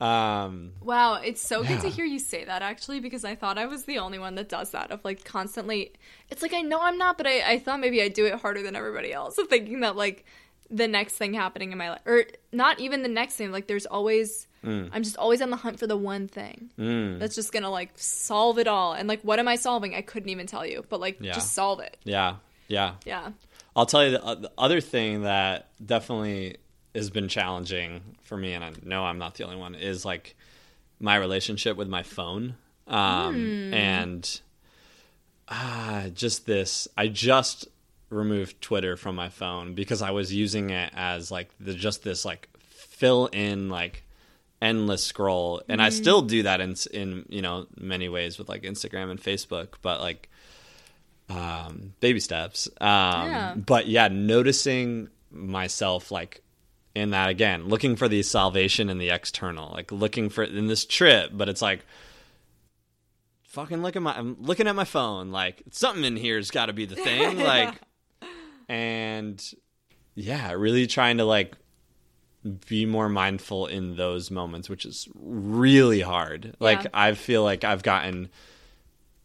[0.00, 1.68] Um, wow, it's so yeah.
[1.68, 4.34] good to hear you say that actually because I thought I was the only one
[4.36, 5.92] that does that of like constantly.
[6.30, 8.62] It's like I know I'm not, but I, I thought maybe I do it harder
[8.62, 9.38] than everybody else.
[9.50, 10.24] Thinking that like
[10.70, 13.86] the next thing happening in my life or not even the next thing like there's
[13.86, 14.88] always mm.
[14.92, 17.18] i'm just always on the hunt for the one thing mm.
[17.18, 20.28] that's just gonna like solve it all and like what am i solving i couldn't
[20.28, 21.32] even tell you but like yeah.
[21.32, 22.36] just solve it yeah
[22.68, 23.30] yeah yeah
[23.74, 26.56] i'll tell you the, uh, the, other thing that definitely
[26.94, 30.36] has been challenging for me and i know i'm not the only one is like
[31.00, 32.54] my relationship with my phone
[32.86, 33.72] um, mm.
[33.72, 34.40] and
[35.48, 37.66] ah, just this i just
[38.10, 42.24] removed Twitter from my phone because I was using it as like the just this
[42.24, 44.04] like fill in like
[44.60, 45.84] endless scroll and mm.
[45.84, 49.74] I still do that in in you know many ways with like Instagram and Facebook
[49.80, 50.28] but like
[51.30, 53.54] um baby steps um yeah.
[53.54, 56.42] but yeah noticing myself like
[56.94, 60.84] in that again looking for the salvation in the external like looking for in this
[60.84, 61.86] trip but it's like
[63.44, 66.72] fucking look at my I'm looking at my phone like something in here's got to
[66.72, 67.74] be the thing like
[68.70, 69.52] and
[70.14, 71.56] yeah, really trying to like
[72.68, 76.44] be more mindful in those moments, which is really hard.
[76.44, 76.52] Yeah.
[76.60, 78.30] Like I feel like I've gotten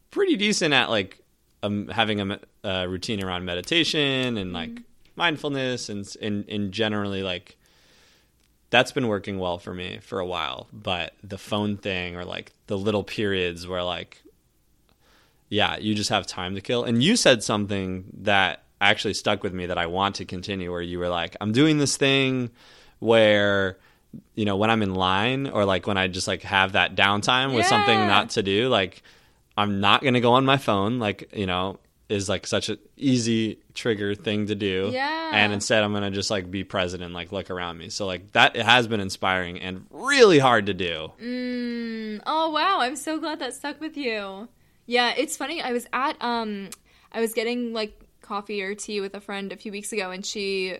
[0.09, 1.19] pretty decent at like
[1.61, 4.83] um, having a, a, routine around meditation and like mm-hmm.
[5.15, 7.57] mindfulness and, and and generally like
[8.71, 10.67] that's been working well for me for a while.
[10.73, 14.23] But the phone thing or like the little periods where like
[15.49, 16.83] yeah, you just have time to kill.
[16.83, 20.81] And you said something that actually stuck with me that I want to continue where
[20.81, 22.51] you were like, I'm doing this thing
[22.99, 23.77] where
[24.33, 27.53] you know when I'm in line or like when I just like have that downtime
[27.53, 27.69] with yeah.
[27.69, 29.03] something not to do, like
[29.57, 33.57] I'm not gonna go on my phone, like you know is like such an easy
[33.73, 34.89] trigger thing to do.
[34.93, 35.31] Yeah.
[35.33, 37.89] And instead I'm gonna just like be present and like look around me.
[37.89, 41.11] So like that it has been inspiring and really hard to do.
[41.21, 42.21] Mm.
[42.25, 44.47] Oh wow, I'm so glad that stuck with you.
[44.85, 45.61] Yeah, it's funny.
[45.61, 46.69] I was at um
[47.11, 50.25] I was getting like coffee or tea with a friend a few weeks ago and
[50.25, 50.77] she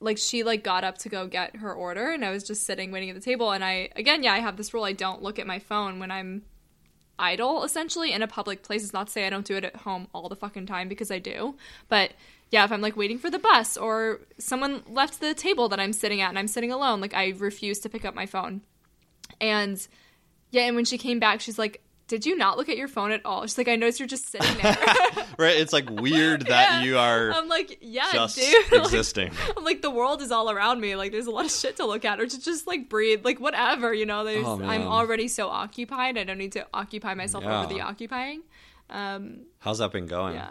[0.00, 2.90] like she like got up to go get her order and I was just sitting
[2.90, 5.38] waiting at the table and I again yeah I have this rule I don't look
[5.38, 6.42] at my phone when I'm
[7.18, 8.82] idle essentially in a public place.
[8.82, 11.10] It's not to say I don't do it at home all the fucking time because
[11.10, 11.54] I do
[11.88, 12.12] but
[12.50, 15.92] yeah if I'm like waiting for the bus or someone left the table that I'm
[15.92, 18.62] sitting at and I'm sitting alone like I refuse to pick up my phone.
[19.38, 19.86] And
[20.50, 23.12] yeah and when she came back she's like did you not look at your phone
[23.12, 23.42] at all?
[23.42, 24.76] She's like, I noticed you're just sitting there.
[25.38, 25.56] right.
[25.56, 26.82] It's like weird that yeah.
[26.82, 27.30] you are.
[27.30, 28.72] I'm like, yeah, just dude.
[28.72, 29.28] existing.
[29.28, 30.96] like, I'm like, the world is all around me.
[30.96, 33.38] Like, there's a lot of shit to look at, or to just like breathe, like
[33.38, 33.94] whatever.
[33.94, 34.44] You know, there's.
[34.44, 36.18] Oh, I'm already so occupied.
[36.18, 37.60] I don't need to occupy myself yeah.
[37.60, 38.42] over the occupying.
[38.90, 40.34] Um, How's that been going?
[40.34, 40.50] Yeah.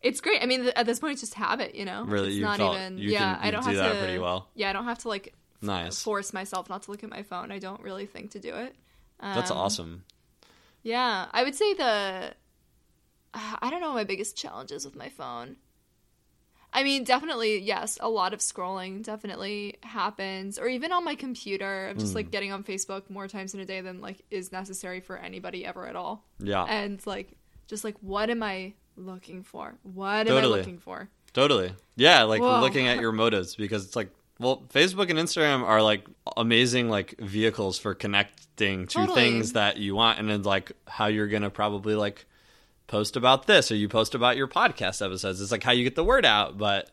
[0.00, 0.42] It's great.
[0.42, 1.74] I mean, at this point, it's just habit.
[1.74, 2.96] You know, really, it's you not felt, even.
[2.96, 3.98] You yeah, can, I don't do have to.
[3.98, 4.48] pretty well.
[4.54, 7.52] Yeah, I don't have to like nice force myself not to look at my phone.
[7.52, 8.74] I don't really think to do it.
[9.20, 10.04] Um, That's awesome.
[10.84, 12.34] Yeah, I would say the
[13.34, 15.56] I don't know my biggest challenges with my phone.
[16.72, 21.88] I mean, definitely, yes, a lot of scrolling definitely happens, or even on my computer,
[21.88, 22.16] of just mm.
[22.16, 25.64] like getting on Facebook more times in a day than like is necessary for anybody
[25.64, 26.24] ever at all.
[26.38, 27.32] Yeah, and like
[27.66, 29.76] just like what am I looking for?
[29.82, 30.38] What totally.
[30.38, 31.08] am I looking for?
[31.32, 31.72] Totally.
[31.96, 32.60] Yeah, like Whoa.
[32.60, 37.18] looking at your motives because it's like well, Facebook and Instagram are like amazing like
[37.18, 39.22] vehicles for connecting to totally.
[39.22, 42.26] things that you want and then like how you're going to probably like
[42.86, 45.40] post about this or you post about your podcast episodes.
[45.40, 46.90] It's like how you get the word out, but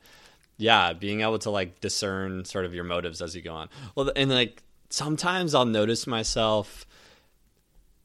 [0.58, 3.69] yeah, being able to like discern sort of your motives as you go on.
[3.95, 6.86] Well, and like sometimes I'll notice myself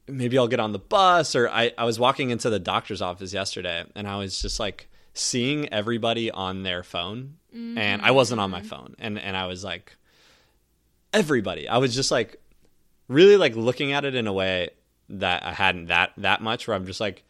[0.09, 3.33] maybe I'll get on the bus or I, I was walking into the doctor's office
[3.33, 4.88] yesterday and I was just like
[5.19, 8.69] seeing everybody on their phone and I wasn't on my mm-hmm.
[8.69, 9.97] phone and and I was like
[11.13, 11.69] everybody.
[11.69, 12.41] I was just like
[13.09, 14.71] really like looking at it in a way
[15.09, 17.25] that I hadn't that that much where I'm just like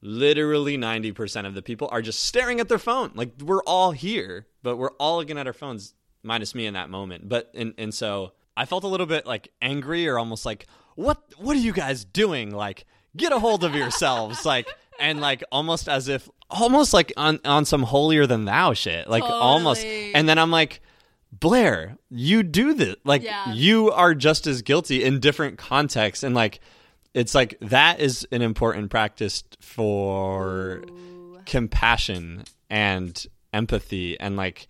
[0.00, 3.12] literally 90% of the people are just staring at their phone.
[3.14, 6.88] Like we're all here but we're all looking at our phones minus me in that
[6.88, 7.28] moment.
[7.28, 11.22] But and and so I felt a little bit like angry or almost like what
[11.36, 12.50] what are you guys doing?
[12.50, 14.46] Like get a hold of yourselves.
[14.46, 14.68] Like
[14.98, 19.08] and like almost as if almost like on on some holier than thou shit.
[19.08, 19.84] Like almost.
[19.84, 20.80] And then I'm like
[21.32, 22.96] Blair you do this.
[23.04, 23.52] Like Yeah.
[23.52, 26.22] you are just as guilty in different contexts.
[26.22, 26.60] And like
[27.14, 30.82] it's like that is an important practice for
[31.46, 34.66] compassion and empathy and like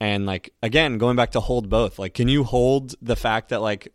[0.00, 1.98] and like again going back to hold both.
[1.98, 3.92] Like can you hold the fact that like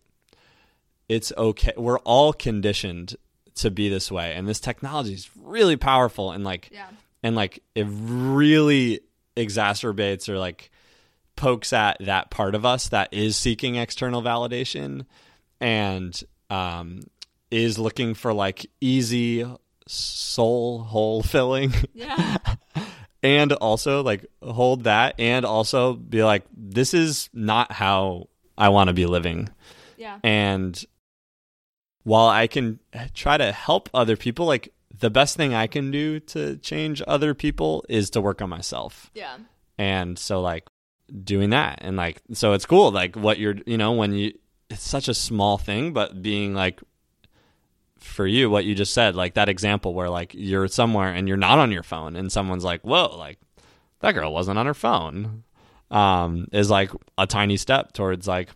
[1.09, 1.73] it's okay?
[1.77, 3.15] We're all conditioned
[3.55, 6.87] to be this way and this technology is really powerful and like Yeah.
[7.23, 9.01] and like it really
[9.37, 10.71] exacerbates or like
[11.35, 15.05] pokes at that part of us that is seeking external validation
[15.59, 17.01] and um
[17.49, 19.45] is looking for like easy
[19.87, 22.37] soul hole filling Yeah.
[23.23, 28.87] and also like hold that and also be like this is not how I want
[28.89, 29.49] to be living
[29.97, 30.19] Yeah.
[30.23, 30.83] and
[32.03, 32.79] while I can
[33.13, 37.33] try to help other people like the best thing I can do to change other
[37.33, 39.37] people is to work on myself Yeah.
[39.77, 40.67] and so like
[41.23, 44.33] doing that and like so it's cool like what you're you know when you
[44.69, 46.81] it's such a small thing but being like
[47.97, 51.37] for you what you just said like that example where like you're somewhere and you're
[51.37, 53.37] not on your phone and someone's like whoa like
[53.99, 55.43] that girl wasn't on her phone
[55.91, 58.49] um is like a tiny step towards like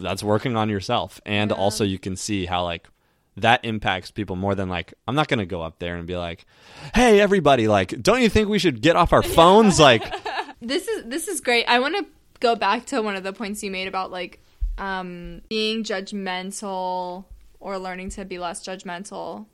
[0.00, 1.56] that's working on yourself and Yeah.
[1.56, 2.88] also you can see how like
[3.36, 6.16] that impacts people more than like I'm not going to go up there and be
[6.16, 6.46] like
[6.94, 10.02] hey everybody like don't you think we should get off our phones like
[10.62, 11.66] this is this is great.
[11.68, 12.06] I want to
[12.40, 14.40] go back to one of the points you made about like
[14.78, 17.24] um, being judgmental
[17.60, 19.46] or learning to be less judgmental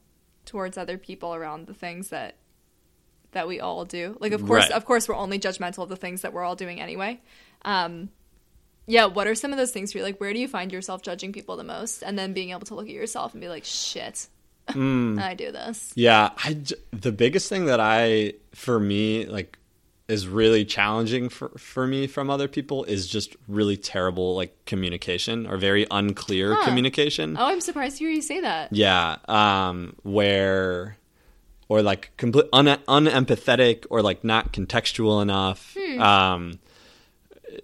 [0.46, 2.36] towards other people around the things that
[3.32, 4.16] that we all do.
[4.20, 4.72] Like of course, Right.
[4.72, 7.20] of course, we're only judgmental of the things that we're all doing anyway.
[7.64, 8.10] Um,
[8.90, 10.04] yeah, what are some of those things for you?
[10.04, 12.74] Like, where do you find yourself judging people the most, and then being able to
[12.74, 14.26] look at yourself and be like, "Shit,
[14.68, 16.56] I do this." Yeah, I
[16.92, 19.56] the biggest thing that I for me like
[20.08, 25.46] is really challenging for for me from other people is just really terrible like communication
[25.46, 26.64] or very unclear Huh.
[26.64, 27.36] communication.
[27.38, 28.72] Oh, I'm surprised to hear you say that.
[28.72, 30.96] Yeah, um where
[31.68, 35.76] or like complete un- unempathetic or like not contextual enough.
[35.98, 36.58] Um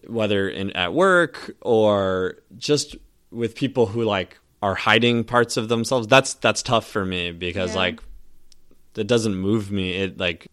[0.06, 2.96] whether in at work or just
[3.30, 6.06] with people who like are hiding parts of themselves.
[6.06, 7.76] That's that's tough for me because Yeah.
[7.76, 8.00] like
[8.96, 9.92] it doesn't move me.
[9.94, 10.48] It like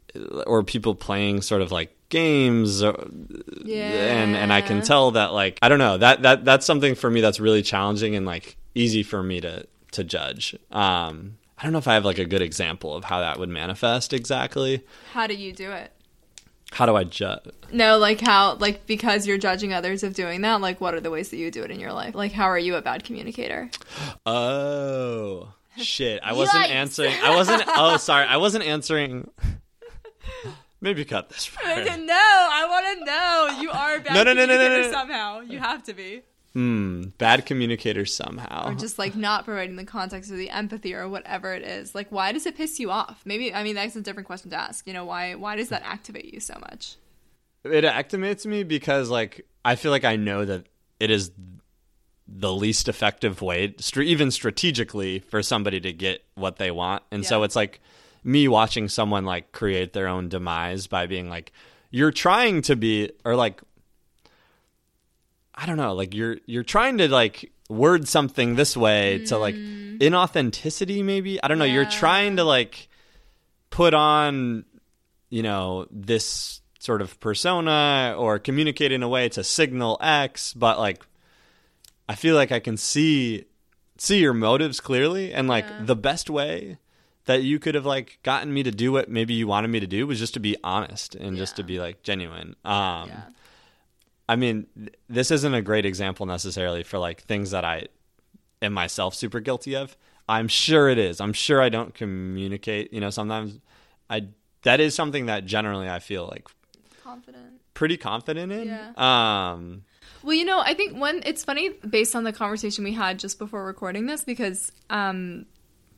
[0.45, 3.07] or people playing sort of like games or,
[3.63, 3.85] Yeah,
[4.21, 7.09] and and I can tell that like I don't know that that that's something for
[7.09, 10.55] me that's really challenging and like easy for me to to judge.
[10.71, 13.47] Um, I don't know if I have like a good example of how that would
[13.49, 14.83] manifest exactly.
[15.13, 15.92] How do you do it?
[16.73, 17.43] How do I judge?
[17.71, 20.59] No, like how, like because you're judging others of doing that.
[20.61, 22.15] Like, what are the ways that you do it in your life?
[22.15, 23.69] Like, how are you a bad communicator?
[24.25, 26.19] Oh shit!
[26.23, 26.69] I wasn't Yikes.
[26.69, 27.13] answering.
[27.23, 27.63] I wasn't.
[27.67, 28.25] Oh, sorry.
[28.25, 29.29] I wasn't answering.
[30.81, 31.77] Maybe cut this part.
[31.85, 33.61] no, I want to know.
[33.61, 34.91] You are a bad No, no, no, no, no, communicator no.
[34.91, 35.39] somehow.
[35.39, 36.23] You have to be.
[36.53, 37.05] Hmm.
[37.17, 38.71] Bad communicator somehow.
[38.71, 41.95] Or just like not providing the context or the empathy or whatever it is.
[41.95, 43.21] Like, why does it piss you off?
[43.25, 44.85] Maybe I mean that's a different question to ask.
[44.85, 46.97] You know, why why does that activate you so much?
[47.63, 50.67] it activates me because like I feel like I know that
[50.99, 51.31] it is
[52.27, 57.43] the least effective way, even strategically, for somebody to get what they want, and so
[57.43, 57.79] it's like
[58.23, 61.51] me watching someone like create their own demise by being like,
[61.91, 63.61] "You're trying to be," or like,
[65.55, 69.55] I don't know, like you're you're trying to like word something this way to like
[69.55, 71.65] inauthenticity, maybe I don't know.
[71.65, 71.91] You're Mm.
[71.91, 72.87] Trying to like
[73.69, 74.65] put on
[75.29, 80.77] you know this sort of persona or communicate in a way to signal x but
[80.77, 81.01] like
[82.09, 83.45] i feel like i can see
[83.97, 85.79] see your motives clearly and like Yeah.
[85.85, 86.77] the best way
[87.25, 89.87] that you could have like gotten me to do what maybe you wanted me to
[89.87, 93.21] do was just to be honest and just to be like genuine um Yeah.
[94.29, 97.87] I mean, th- this isn't a great example necessarily for like things that I
[98.61, 99.97] am myself super guilty of.
[100.29, 101.19] I'm sure it is.
[101.19, 102.93] I'm sure I don't communicate.
[102.93, 103.59] You know, sometimes
[104.09, 104.27] I
[104.63, 106.47] that is something that generally I feel like
[107.03, 107.59] Confident.
[107.73, 108.67] pretty confident in.
[108.67, 108.93] Yeah.
[108.95, 109.83] Um,
[110.23, 113.37] Well, you know, I think one it's funny based on the conversation we had just
[113.39, 115.45] before recording this because um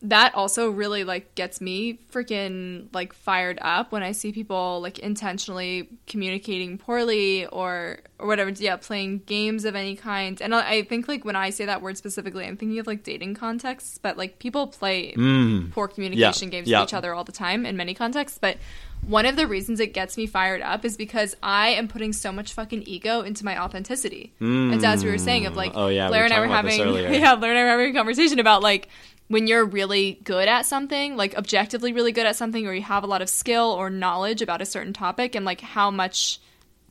[0.09, 4.99] that also really like gets me freaking like fired up when I see people like
[4.99, 8.49] intentionally communicating poorly or or whatever.
[8.51, 10.41] Yeah, playing games of any kind.
[10.41, 13.33] And I think like when I say that word specifically, I'm thinking of like dating
[13.35, 13.97] contexts.
[13.97, 15.71] But like people play Mm.
[15.71, 16.81] poor communication Yeah, games yeah.
[16.81, 18.37] with each other all the time in many contexts.
[18.39, 18.57] But
[19.05, 22.31] one of the reasons it gets me fired up is because I am putting so
[22.31, 24.33] much fucking ego into my authenticity.
[24.39, 26.81] And so as we were saying, of like Oh, yeah, Blair and I were talking
[26.81, 28.87] about this having yeah, Blair and I were having a conversation about like
[29.27, 33.03] when you're really good at something, like objectively really good at something, or you have
[33.03, 36.39] a lot of skill or knowledge about a certain topic, and like how much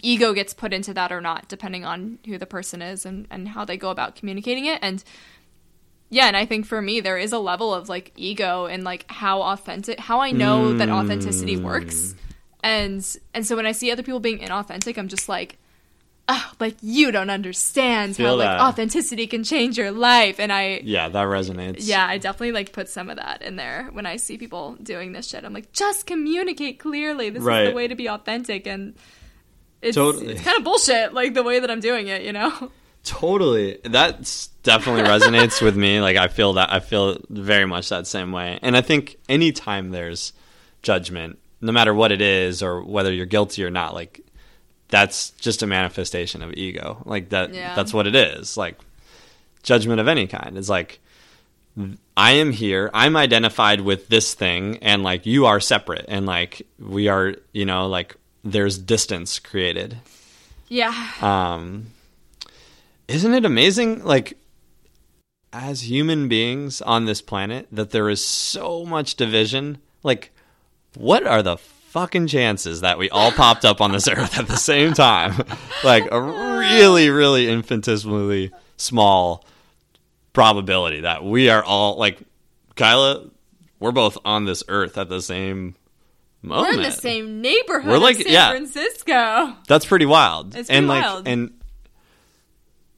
[0.02, 3.48] ego gets put into that or not, depending on who the person is and, and
[3.48, 4.78] how they go about communicating it.
[4.82, 5.02] And
[6.10, 9.06] yeah, and I think for me, there is a level of like ego and like
[9.10, 11.94] how authentic, how I know that authenticity works.
[11.94, 12.16] Mm.
[12.62, 15.58] And and so when I see other people being inauthentic, I'm just like,
[16.28, 20.40] oh, like you don't understand how Feel like authenticity can change your life.
[20.40, 21.76] And I Yeah, that resonates.
[21.80, 25.12] yeah, I definitely like put some of that in there when I see people doing
[25.12, 25.44] this shit.
[25.44, 27.30] I'm like, just communicate clearly.
[27.30, 28.94] This is the way to be authentic, and
[29.82, 30.32] it's Totally.
[30.32, 31.12] it's kind of bullshit.
[31.12, 32.70] Like the way that I'm doing it, you know.
[33.04, 33.78] Totally.
[33.84, 36.00] That definitely resonates with me.
[36.00, 38.58] Like I feel that I feel very much that same way.
[38.62, 40.32] And I think anytime there's
[40.82, 44.22] judgment, no matter what it is or whether you're guilty or not, like
[44.94, 47.02] that's just a manifestation of ego.
[47.04, 47.74] Like that Yeah.
[47.74, 48.56] that's what it is.
[48.56, 48.76] Like
[49.64, 50.56] judgment of any kind.
[50.56, 51.00] It's like
[52.16, 52.90] I am here.
[52.94, 57.64] I'm identified with this thing and like you are separate and like we are, you
[57.64, 59.96] know, like there's distance created
[60.68, 61.86] Yeah, um
[63.08, 64.38] isn't it amazing like
[65.52, 70.30] as human beings on this planet that there is so much division like
[70.96, 71.56] what are the
[71.94, 75.32] fucking chances that we all popped up on this earth at the same time
[75.84, 79.44] like a really really infinitesimally small
[80.32, 82.18] probability that we are all like
[82.74, 83.30] kyla
[83.78, 85.76] we're both on this earth at the same
[86.42, 87.88] moment we're in the same neighborhood.
[87.88, 88.50] We're like- San yeah.
[88.50, 89.54] Francisco.
[89.68, 90.56] that's pretty wild.
[90.56, 91.28] It's and pretty like wild.
[91.28, 91.52] and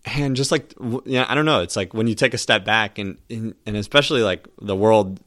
[0.07, 0.73] and just like
[1.05, 1.61] yeah, I don't know.
[1.61, 5.21] It's like when you take a step back and and and especially like the world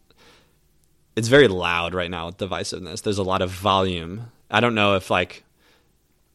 [1.19, 3.01] it's very loud right now with divisiveness.
[3.01, 4.31] There's a lot of volume.
[4.49, 5.43] I don't know if like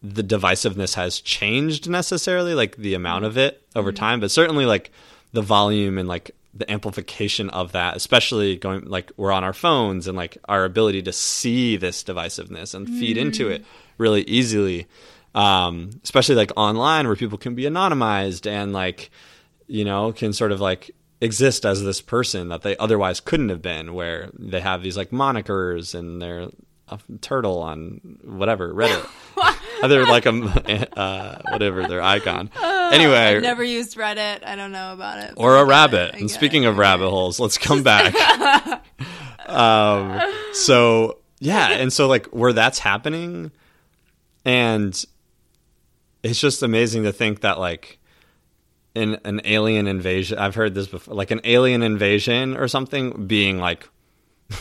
[0.02, 3.96] the divisiveness has changed necessarily, like the amount of it over Mm-hmm.
[3.96, 4.92] time, but certainly like
[5.32, 10.06] the volume and like the amplification of that, especially going like we're on our phones
[10.06, 13.64] and like our ability to see this divisiveness and feed into it
[13.96, 14.86] really easily.
[15.34, 19.10] Um, especially like online where people can be anonymized and like,
[19.66, 20.90] you know, can sort of like
[21.24, 25.10] exist as this person that they otherwise couldn't have been, where they have these like
[25.10, 26.48] monikers and they're
[26.88, 29.08] a turtle on whatever Reddit.
[29.88, 32.50] They're like a uh, whatever their icon.
[32.84, 34.46] Anyway, I've never used Reddit.
[34.46, 35.34] I don't know about it.
[35.36, 36.14] or a rabbit.
[36.14, 36.20] it.
[36.20, 36.66] And speaking it.
[36.66, 38.14] of rabbit holes, let's come back.
[39.46, 40.20] um,
[40.52, 43.50] so yeah, and so like where that's happening,
[44.44, 45.04] and
[46.22, 47.98] it's just amazing to think that like
[48.94, 53.58] in an alien invasion, I've heard this before, like an alien invasion or something being
[53.58, 53.88] like.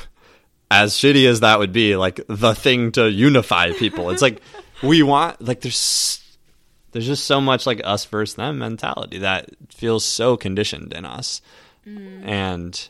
[0.72, 4.10] As shitty as that would be, like the thing to unify people.
[4.10, 4.42] It's like
[4.84, 6.24] we want, like, there's
[6.94, 11.42] there's just so much like us versus them mentality that feels so conditioned in us.
[11.88, 12.26] Mm.
[12.26, 12.90] And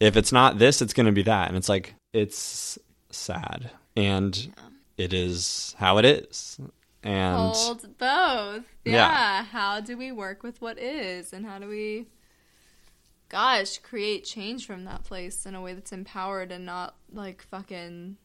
[0.00, 1.48] if it's not this, it's going to be that.
[1.48, 2.78] And it's like, it's
[3.10, 3.70] sad.
[3.94, 4.54] And
[4.96, 6.58] it is how it is.
[7.04, 8.64] And Hold both.
[8.84, 8.92] Yeah.
[8.92, 9.44] Yeah.
[9.44, 12.06] How do we work with what is, and how do we,
[13.28, 18.16] gosh, create change from that place in a way that's empowered and not like fucking,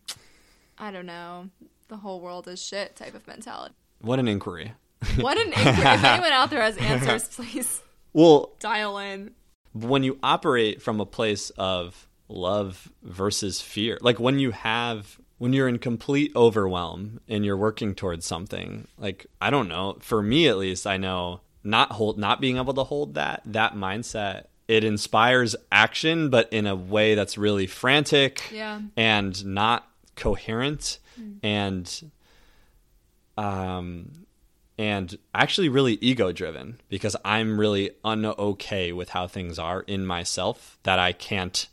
[0.78, 1.50] I don't know,
[1.88, 3.76] the whole world is shit type of mentality.
[4.02, 4.74] what an inquiry.
[5.20, 5.70] What an inquiry.
[5.78, 7.82] if anyone out there has answers, please
[8.14, 9.32] Well, dial in.
[9.74, 15.52] when you operate from a place of love versus fear like when you have when
[15.54, 20.48] you're in complete overwhelm and you're working towards something like i don't know for me
[20.48, 24.84] at least i know not hold not being able to hold that that mindset it
[24.84, 28.82] inspires action but in a way that's really frantic Yeah.
[28.96, 31.00] and not coherent
[31.44, 32.12] and
[33.38, 34.26] um
[34.78, 40.78] and actually really ego driven because I'm really unokay with how things are in myself
[40.84, 41.68] that I can't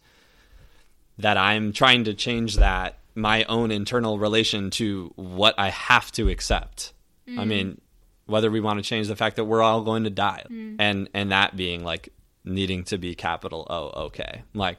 [1.18, 6.28] that I'm trying to change that my own internal relation to what I have to
[6.28, 6.92] accept.
[7.36, 7.80] I mean,
[8.26, 10.44] whether we want to change the fact that we're all going to die
[10.78, 12.10] and and that being like
[12.44, 14.42] needing to be capital O okay.
[14.54, 14.78] Like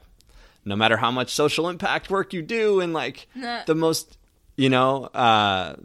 [0.64, 3.64] no matter how much social impact work you do and like Nah.
[3.66, 4.16] the most
[4.56, 5.76] you know uh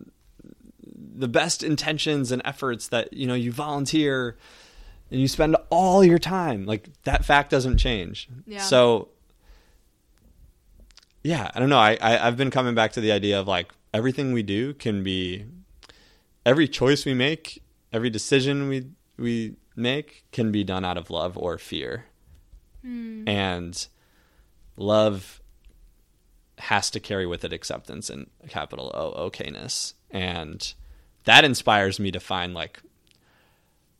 [1.15, 4.37] the best intentions and efforts that you know you volunteer
[5.11, 8.59] and you spend all your time like that fact doesn't change Yeah.
[8.61, 9.09] so
[11.23, 11.79] yeah, I don't know.
[11.79, 15.03] I, I I've been coming back to the idea of like everything we do can
[15.03, 15.45] be
[16.45, 21.37] every choice we make, every decision we we make can be done out of love
[21.37, 22.05] or fear.
[22.81, 23.27] Hmm.
[23.27, 23.87] And
[24.75, 25.41] love
[26.59, 29.93] has to carry with it acceptance and capital O okayness.
[30.11, 30.73] And
[31.23, 32.81] that inspires me to find like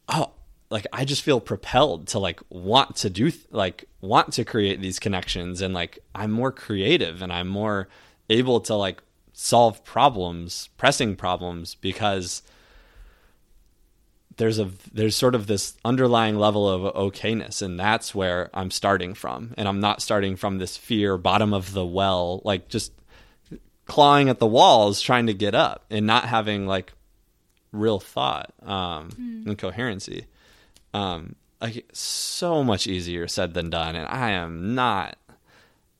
[0.09, 0.32] oh
[0.70, 4.82] like I just feel propelled to like want to do th- like want to create
[4.82, 7.88] these connections and like I'm more creative and I'm more
[8.30, 9.01] able to like
[9.34, 12.41] solve problems, pressing problems because
[14.38, 19.14] there's a there's sort of this underlying level of okayness and that's where I'm starting
[19.14, 19.53] from.
[19.57, 22.91] And I'm not starting from this fear bottom of the well like just
[23.86, 26.93] clawing at the walls trying to get up and not having like
[27.72, 29.09] real thought um
[29.47, 30.26] and coherency
[30.93, 35.17] um like so much easier said than done and I am not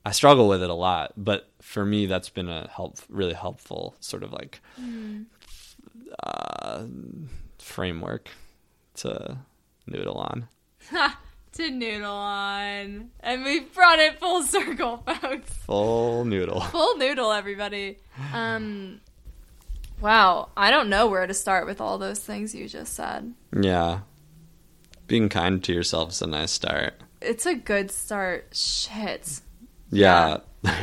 [0.06, 3.96] I struggle with it a lot but for me that's been a help really helpful
[4.00, 4.62] sort of like
[6.22, 6.86] uh
[7.58, 8.30] framework
[8.96, 9.38] to
[9.88, 10.48] noodle on.
[11.54, 13.10] to noodle on.
[13.20, 15.52] And we've brought it full circle, folks.
[15.66, 16.62] Full noodle.
[16.62, 17.98] Full noodle, everybody.
[18.34, 19.02] Um,
[20.02, 23.34] wow, I don't know where to start with all those things you just said.
[23.60, 24.02] Yeah.
[25.08, 26.96] Being kind to yourself is a nice start.
[27.22, 28.48] It's a good start.
[28.54, 29.42] Shit.
[29.92, 30.38] Yeah.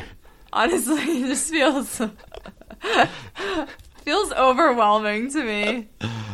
[0.52, 1.96] Honestly, it just feels
[4.04, 5.88] feels overwhelming to me.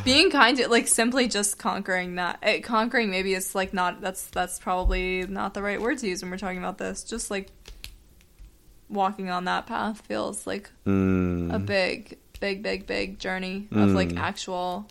[0.04, 2.38] Being kind to like simply just conquering that.
[2.42, 6.22] eh, conquering maybe it's like not that's that's probably not the right word to use
[6.22, 7.02] when we're talking about this.
[7.04, 7.48] Just like
[8.88, 14.10] walking on that path feels like Mm, a big, big, big, big journey of like
[14.10, 14.18] Mm.
[14.20, 14.86] actual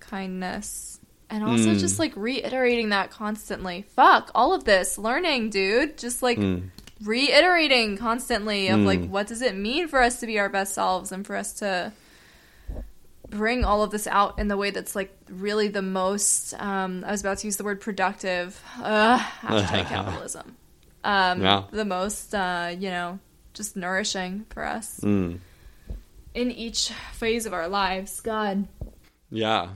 [0.00, 0.89] kindness.
[1.30, 1.78] And also Mm.
[1.78, 3.84] just like reiterating that constantly.
[3.94, 5.96] Fuck, all of this learning, dude.
[5.96, 6.70] Just like mm,
[7.04, 9.08] reiterating constantly of like Mm.
[9.10, 11.92] what does it mean for us to be our best selves and for us to
[13.28, 17.12] bring all of this out in the way that's like really the most um I
[17.12, 18.60] was about to use the word productive.
[18.82, 20.56] Uh hashtag capitalism.
[21.04, 21.64] Um Yeah.
[21.70, 23.20] the most uh, you know,
[23.54, 25.38] just nourishing for us mm.
[26.34, 28.20] in each phase of our lives.
[28.20, 28.66] God.
[29.30, 29.68] Yeah.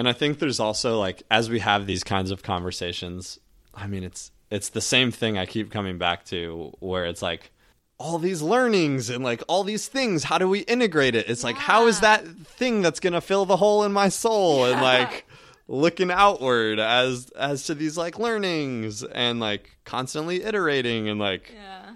[0.00, 3.38] And I think there's also like as we have these kinds of conversations,
[3.74, 7.52] I mean it's it's the same thing I keep coming back to where it's like
[7.98, 11.28] all these learnings and like all these things, how do we integrate it?
[11.28, 14.64] It's like how is that thing that's going to fill the hole in my soul
[14.64, 15.26] and like
[15.68, 21.90] looking outward as as to these like learnings and like constantly iterating and like Yeah.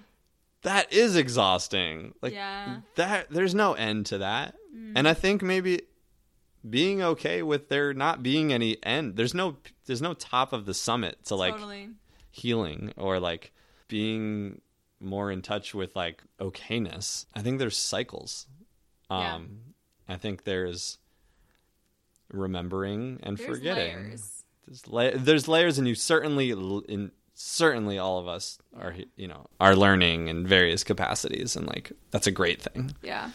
[0.62, 2.12] that is exhausting.
[2.20, 2.80] Like Yeah.
[2.96, 4.54] that there's no end to that.
[4.76, 4.92] Mm.
[4.96, 5.80] And I think maybe
[6.68, 9.16] being okay with there not being any end.
[9.16, 9.56] There's no
[9.86, 11.90] there's no top of the summit to like totally.
[12.30, 13.52] healing or like
[13.88, 14.60] being
[15.00, 17.26] more in touch with like okayness.
[17.34, 18.46] I think there's cycles.
[19.10, 19.60] Um
[20.08, 20.14] Yeah.
[20.14, 20.98] I think there's
[22.32, 23.96] remembering and There's forgetting.
[23.96, 24.44] layers.
[24.66, 29.46] There's, la- there's layers, and you certainly, in certainly, all of us are, you know,
[29.60, 32.94] are learning in various capacities, and like that's a great thing.
[33.02, 33.30] Yeah.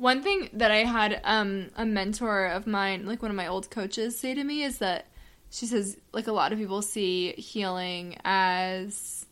[0.00, 3.70] One thing that I had um, a mentor of mine, like one of my old
[3.70, 5.04] coaches, say to me is that
[5.50, 9.26] she says, like, a lot of people see healing as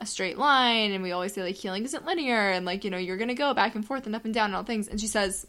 [0.00, 2.98] a straight line, and we always say, like, healing isn't linear, and, like, you know,
[2.98, 4.88] you're to go back and forth and up and down and all things.
[4.88, 5.46] And she says,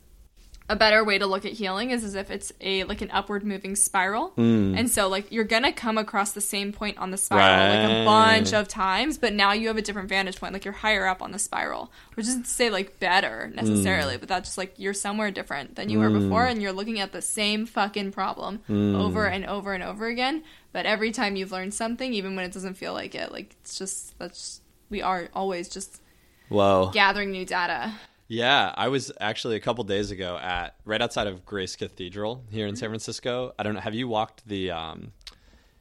[0.70, 3.44] a better way to look at healing is as if it's a like an upward
[3.44, 4.30] moving spiral.
[4.30, 4.76] Hmm.
[4.78, 8.06] And so like you're gonna come across the same point on the spiral like a
[8.06, 10.54] bunch of times but now you have a different vantage point.
[10.54, 14.22] Like you're higher up on the spiral which isn't to say like better necessarily hmm.
[14.22, 16.20] but that's just like you're somewhere different than you were hmm.
[16.20, 20.44] before and you're looking at the same fucking problem over and over and over again.
[20.72, 23.78] But every time you've learned something even when it doesn't feel like it like it's
[23.78, 26.02] just that's we are always just
[26.48, 26.90] Whoa.
[26.94, 27.94] gathering new data
[28.28, 32.68] Yeah, I was actually a couple days ago at right outside of Grace Cathedral here
[32.68, 33.54] in San Francisco.
[33.60, 33.82] I don't know.
[33.82, 35.12] Have you walked the, um,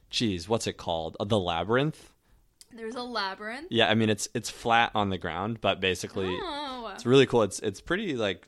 [0.09, 1.15] geez, what's it called?
[1.19, 2.11] Uh, the labyrinth.
[2.75, 6.91] there's a labyrinth Yeah, I mean it's it's flat on the ground, but basically oh
[6.93, 7.43] it's really cool.
[7.43, 8.45] It's it's pretty like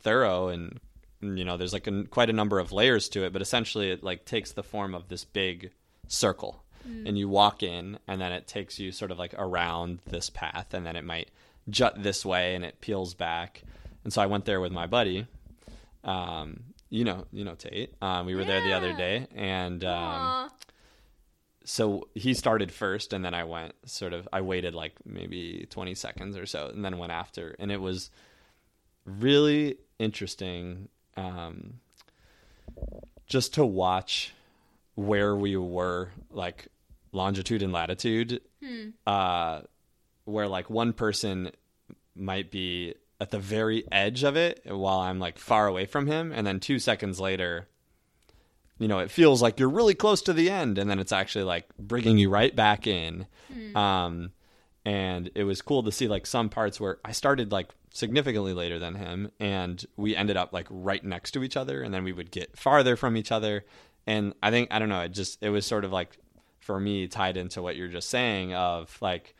[0.00, 0.78] thorough and
[1.20, 4.04] you know there's like a, quite a number of layers to it, but essentially it
[4.04, 5.70] like takes the form of this big
[6.06, 6.62] circle,
[7.06, 10.72] and you walk in, and then it takes you sort of like around this path,
[10.72, 11.30] and then it might
[11.70, 13.62] jut this way, and it peels back.
[14.04, 15.26] And so I went there with my buddy.
[16.04, 17.94] Um, you know, you know Tate.
[18.00, 20.50] Um, we were there the other day, and um,
[21.68, 25.94] so he started first and then i went sort of i waited like maybe 20
[25.94, 28.10] seconds or so and then went after and it was
[29.04, 30.88] really interesting
[31.18, 31.74] um,
[33.26, 34.32] just to watch
[34.94, 36.68] where we were like
[37.12, 38.40] longitude and latitude
[39.06, 39.60] uh,
[40.28, 41.50] where like one person
[42.14, 46.32] might be at the very edge of it while I'm like far away from him
[46.32, 47.68] and then 2 seconds later
[48.78, 51.44] you know it feels like you're really close to the end and then it's actually
[51.44, 53.26] like bringing you right back in.
[53.74, 54.30] Um
[54.84, 58.78] and it was cool to see like some parts where I started like significantly later
[58.78, 62.12] than him and we ended up like right next to each other and then we
[62.12, 63.64] would get farther from each other.
[64.06, 66.16] And I think I don't know it just it was sort of like
[66.60, 69.34] for me tied into what you're just saying of like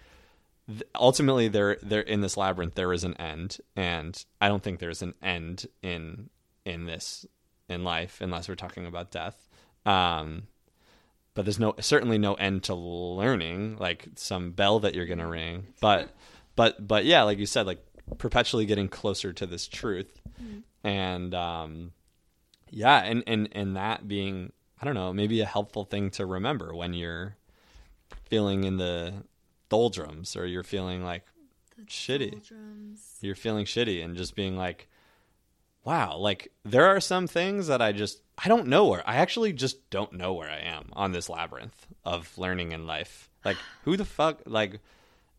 [0.95, 5.03] ultimately there there in this labyrinth there is an end and I don't think there's
[5.03, 6.29] an end in
[6.65, 7.25] in this
[7.69, 9.49] in life unless we're talking about death.
[9.87, 10.49] Um
[11.35, 15.27] but there's no certainly no end to learning like some bell that you're going to
[15.27, 16.11] ring but
[16.57, 17.83] but but yeah like you said like
[18.19, 20.21] perpetually getting closer to this truth.
[20.85, 21.93] And um
[22.71, 26.75] yeah and and and that being i don't know maybe a helpful thing to remember
[26.75, 27.37] when you're
[28.29, 29.15] feeling in the
[29.69, 31.25] doldrums or you're feeling like
[31.87, 32.41] shitty.
[33.21, 34.89] you're feeling shitty and just being like
[35.85, 39.53] wow like there are some things that i just i don't know where i actually
[39.53, 43.31] just don't know where i am on this labyrinth of learning in life.
[43.45, 44.81] Like who the fuck like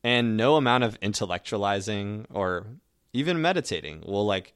[0.04, 2.68] and no amount of intellectualizing or
[3.12, 4.54] even meditating will like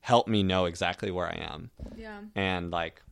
[0.00, 1.70] help me know exactly where i am.
[1.96, 2.20] Yeah.
[2.34, 3.02] and like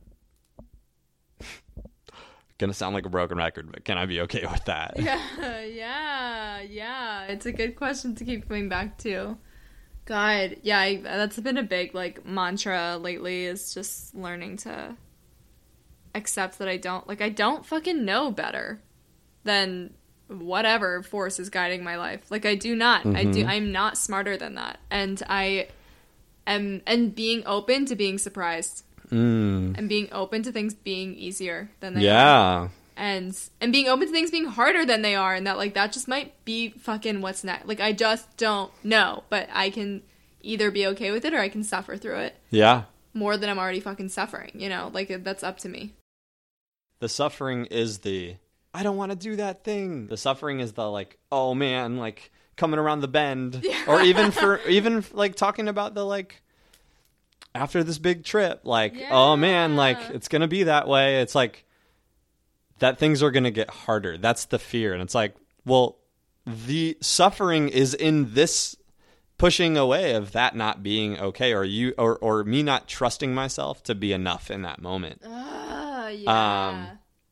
[2.57, 6.61] gonna sound like a broken record but can i be okay with that Yeah, yeah,
[6.61, 7.23] yeah.
[7.25, 9.37] It's a good question to keep coming back to.
[10.05, 13.45] God, yeah, I, that's been a big like mantra lately.
[13.45, 14.95] Is just learning to
[16.15, 18.81] accept that I don't like I don't fucking know better
[19.43, 19.93] than
[20.27, 22.29] whatever force is guiding my life.
[22.29, 23.05] Like I do not.
[23.05, 23.39] I do.
[23.39, 23.49] Mm-hmm.
[23.49, 25.67] I'm not smarter than that, and I
[26.45, 28.83] am and being open to being surprised
[29.13, 32.03] mm, and being open to things being easier than they are.
[32.03, 35.73] Yeah and and being open to things being harder than they are and that like
[35.73, 40.03] that just might be fucking what's next like i just don't know but i can
[40.43, 42.83] either be okay with it or i can suffer through it yeah.
[43.15, 44.89] more than i'm already fucking suffering you know?
[44.93, 45.93] Like that's up to me.
[46.99, 48.35] The suffering is the
[48.73, 50.07] I don't want to do that thing.
[50.07, 54.59] The suffering is the like, oh man, like coming around the bend, or even for
[54.67, 56.41] even like talking about the like
[57.55, 61.21] after this big trip, like, oh man, like it's gonna be that way.
[61.21, 61.65] It's like
[62.79, 64.17] that things are gonna get harder.
[64.17, 65.35] That's the fear, and it's like,
[65.65, 65.97] well,
[66.45, 68.75] the suffering is in this
[69.37, 73.83] pushing away of that not being okay, or you, or or me not trusting myself
[73.83, 76.87] to be enough in that moment ah yeah um,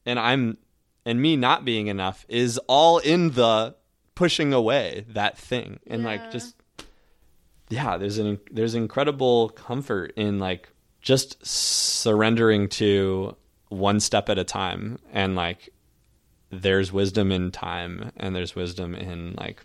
[0.05, 0.57] and I'm
[1.05, 3.75] and me not being enough is all in the
[4.15, 6.09] pushing away that thing and Yeah.
[6.09, 6.55] like just
[7.71, 10.69] yeah there's an there's incredible comfort in like
[11.01, 13.35] just surrendering to
[13.69, 15.69] one step at a time and like
[16.51, 19.61] there's wisdom in time and there's wisdom in like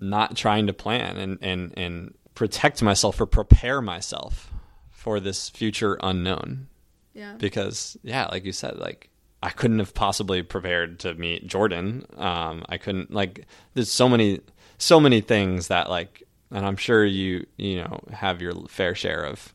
[0.00, 4.52] not trying to plan and and and protect myself or prepare myself
[4.90, 6.66] for this future unknown.
[7.14, 7.34] Yeah.
[7.38, 9.08] Because yeah like you said like
[9.42, 12.04] i couldn't have possibly prepared to meet jordan.
[12.16, 14.40] Um i couldn't like there's so many
[14.78, 16.23] so many things that like
[16.54, 19.52] and i'm sure you you know have your fair share of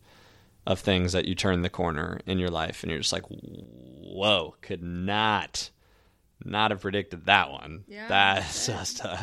[0.68, 4.54] of things that you turn the corner in your life and you're just like whoa
[4.62, 5.72] could not
[6.45, 7.84] not have predicted that one.
[7.88, 8.08] Yeah.
[8.08, 9.18] that's just uh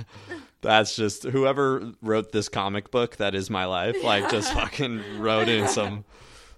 [0.61, 5.49] that's just whoever wrote this comic book that is my life like just fucking wrote
[5.49, 6.05] in some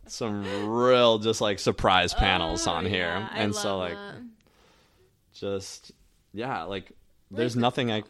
[0.07, 3.07] some real just like surprise panels Oh, on here.
[3.07, 4.15] yeah, I and so like that.
[5.35, 5.93] just
[6.33, 6.93] yeah like
[7.31, 8.03] there's Life is nothing a i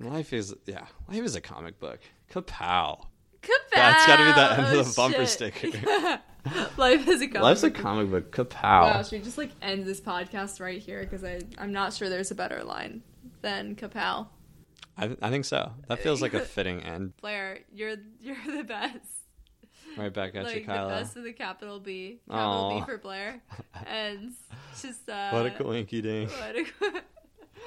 [0.00, 1.98] life is yeah life is a comic book
[2.32, 3.06] kapow
[3.42, 3.48] Kapow!
[3.74, 5.54] that's gotta be the end Oh, of the bumper shit.
[5.54, 5.68] sticker
[6.76, 7.78] life is a comic life's a book.
[7.82, 8.62] comic book kapow
[8.94, 11.00] Wow, should we just like end this podcast right here?
[11.02, 13.02] Because I I'm not sure there's a better line
[13.42, 14.28] than Kapow.
[14.98, 18.96] I, I think so that feels like a fitting end Blair, you're you're the best.
[19.96, 22.98] right back at like you kyla the best with a capital B, capital B for
[22.98, 23.40] Blair,
[23.86, 24.32] and
[24.80, 27.02] just uh, what a coinky a-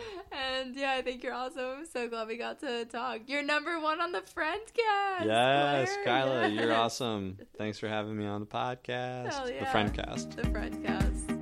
[0.31, 1.85] and yeah, I think you're awesome.
[1.91, 3.21] So glad we got to talk.
[3.27, 5.25] You're number one on the Friendcast.
[5.25, 9.71] yes Blair, kyla you're awesome thanks for having me on the podcast Hell the yeah.
[9.71, 11.35] friendcast The Friendcast.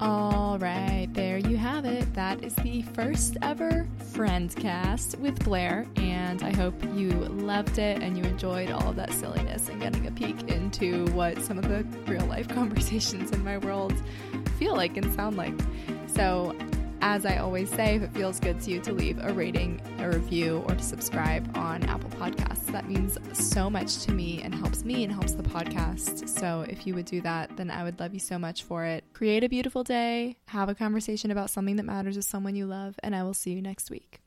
[0.00, 2.14] All right, there you have it.
[2.14, 8.16] That is the first ever Friendcast with Blair, and I hope you loved it and
[8.16, 11.84] you enjoyed all of that silliness and getting a peek into what some of the
[12.10, 13.92] real life conversations in my world
[14.58, 15.52] feel like and sound like.
[16.06, 16.56] So,
[17.02, 20.08] as I always say, if it feels good to you to leave a rating, a
[20.08, 24.84] review, or to subscribe on Apple Podcasts, that means so much to me and helps
[24.84, 26.28] me and helps the podcast.
[26.28, 29.04] So if you would do that, then I would love you so much for it.
[29.12, 32.96] Create a beautiful day, have a conversation about something that matters with someone you love,
[33.02, 34.20] and I will see you next week.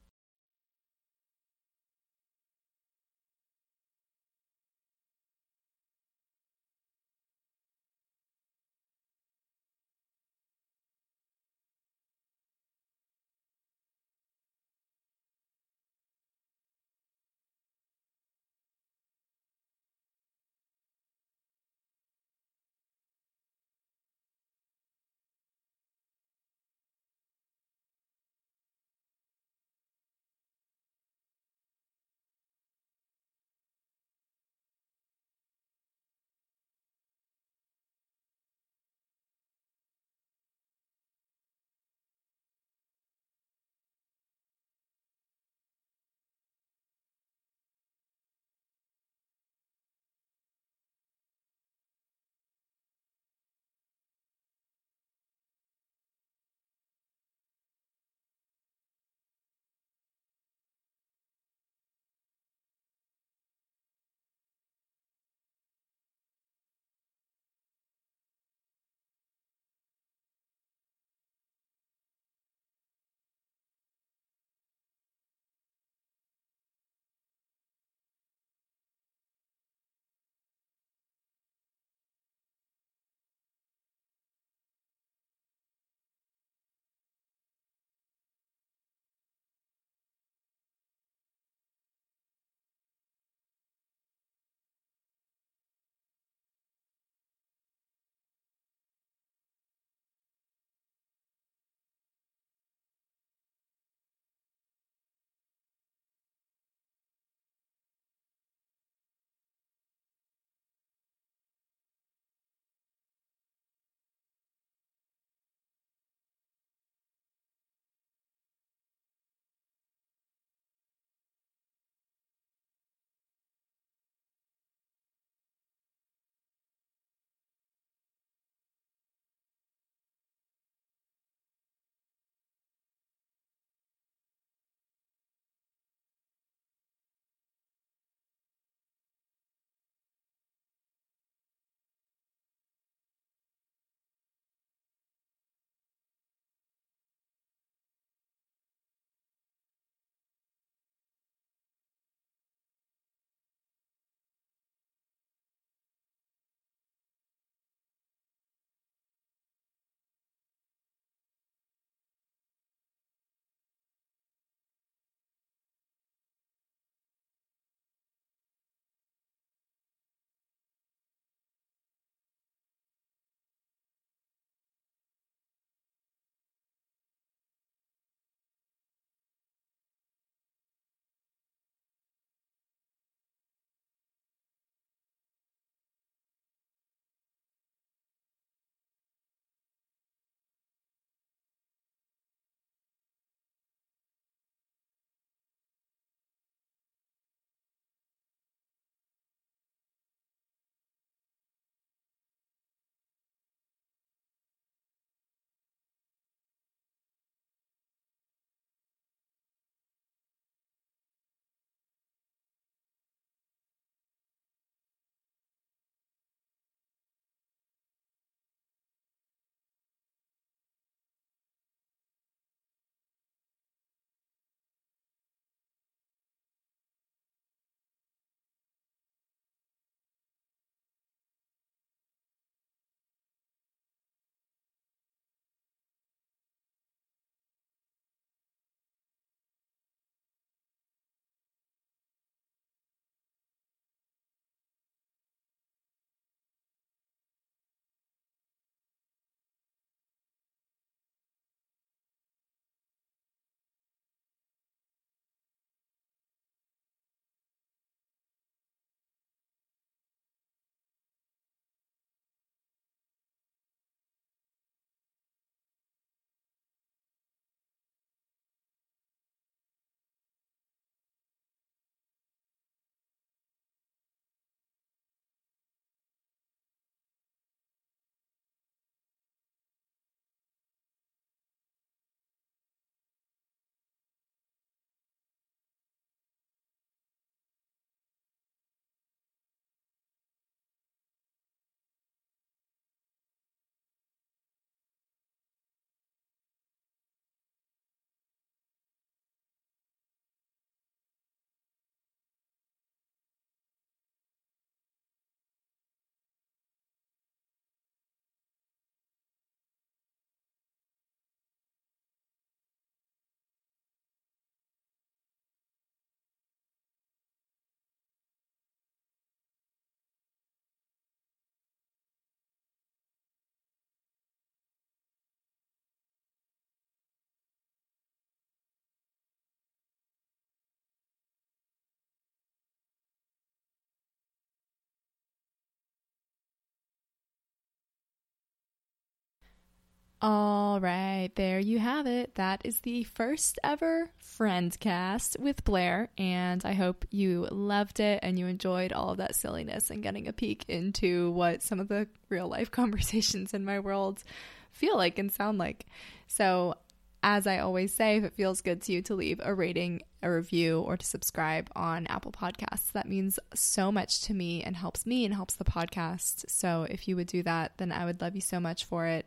[340.25, 342.35] All right, there you have it.
[342.35, 348.21] That is the first ever friend cast with Blair, and I hope you loved it
[348.23, 351.89] and you enjoyed all of that silliness and getting a peek into what some of
[351.89, 354.23] the real life conversations in my world
[354.71, 355.87] feel like and sound like.
[356.27, 356.75] So,
[357.21, 360.31] as I always say, if it feels good to you to leave a rating, a
[360.31, 365.05] review, or to subscribe on Apple Podcasts, that means so much to me and helps
[365.05, 366.45] me and helps the podcast.
[366.47, 369.25] So, if you would do that, then I would love you so much for it.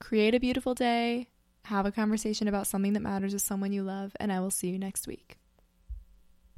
[0.00, 1.28] Create a beautiful day.
[1.64, 4.68] Have a conversation about something that matters with someone you love, and I will see
[4.68, 5.38] you next week.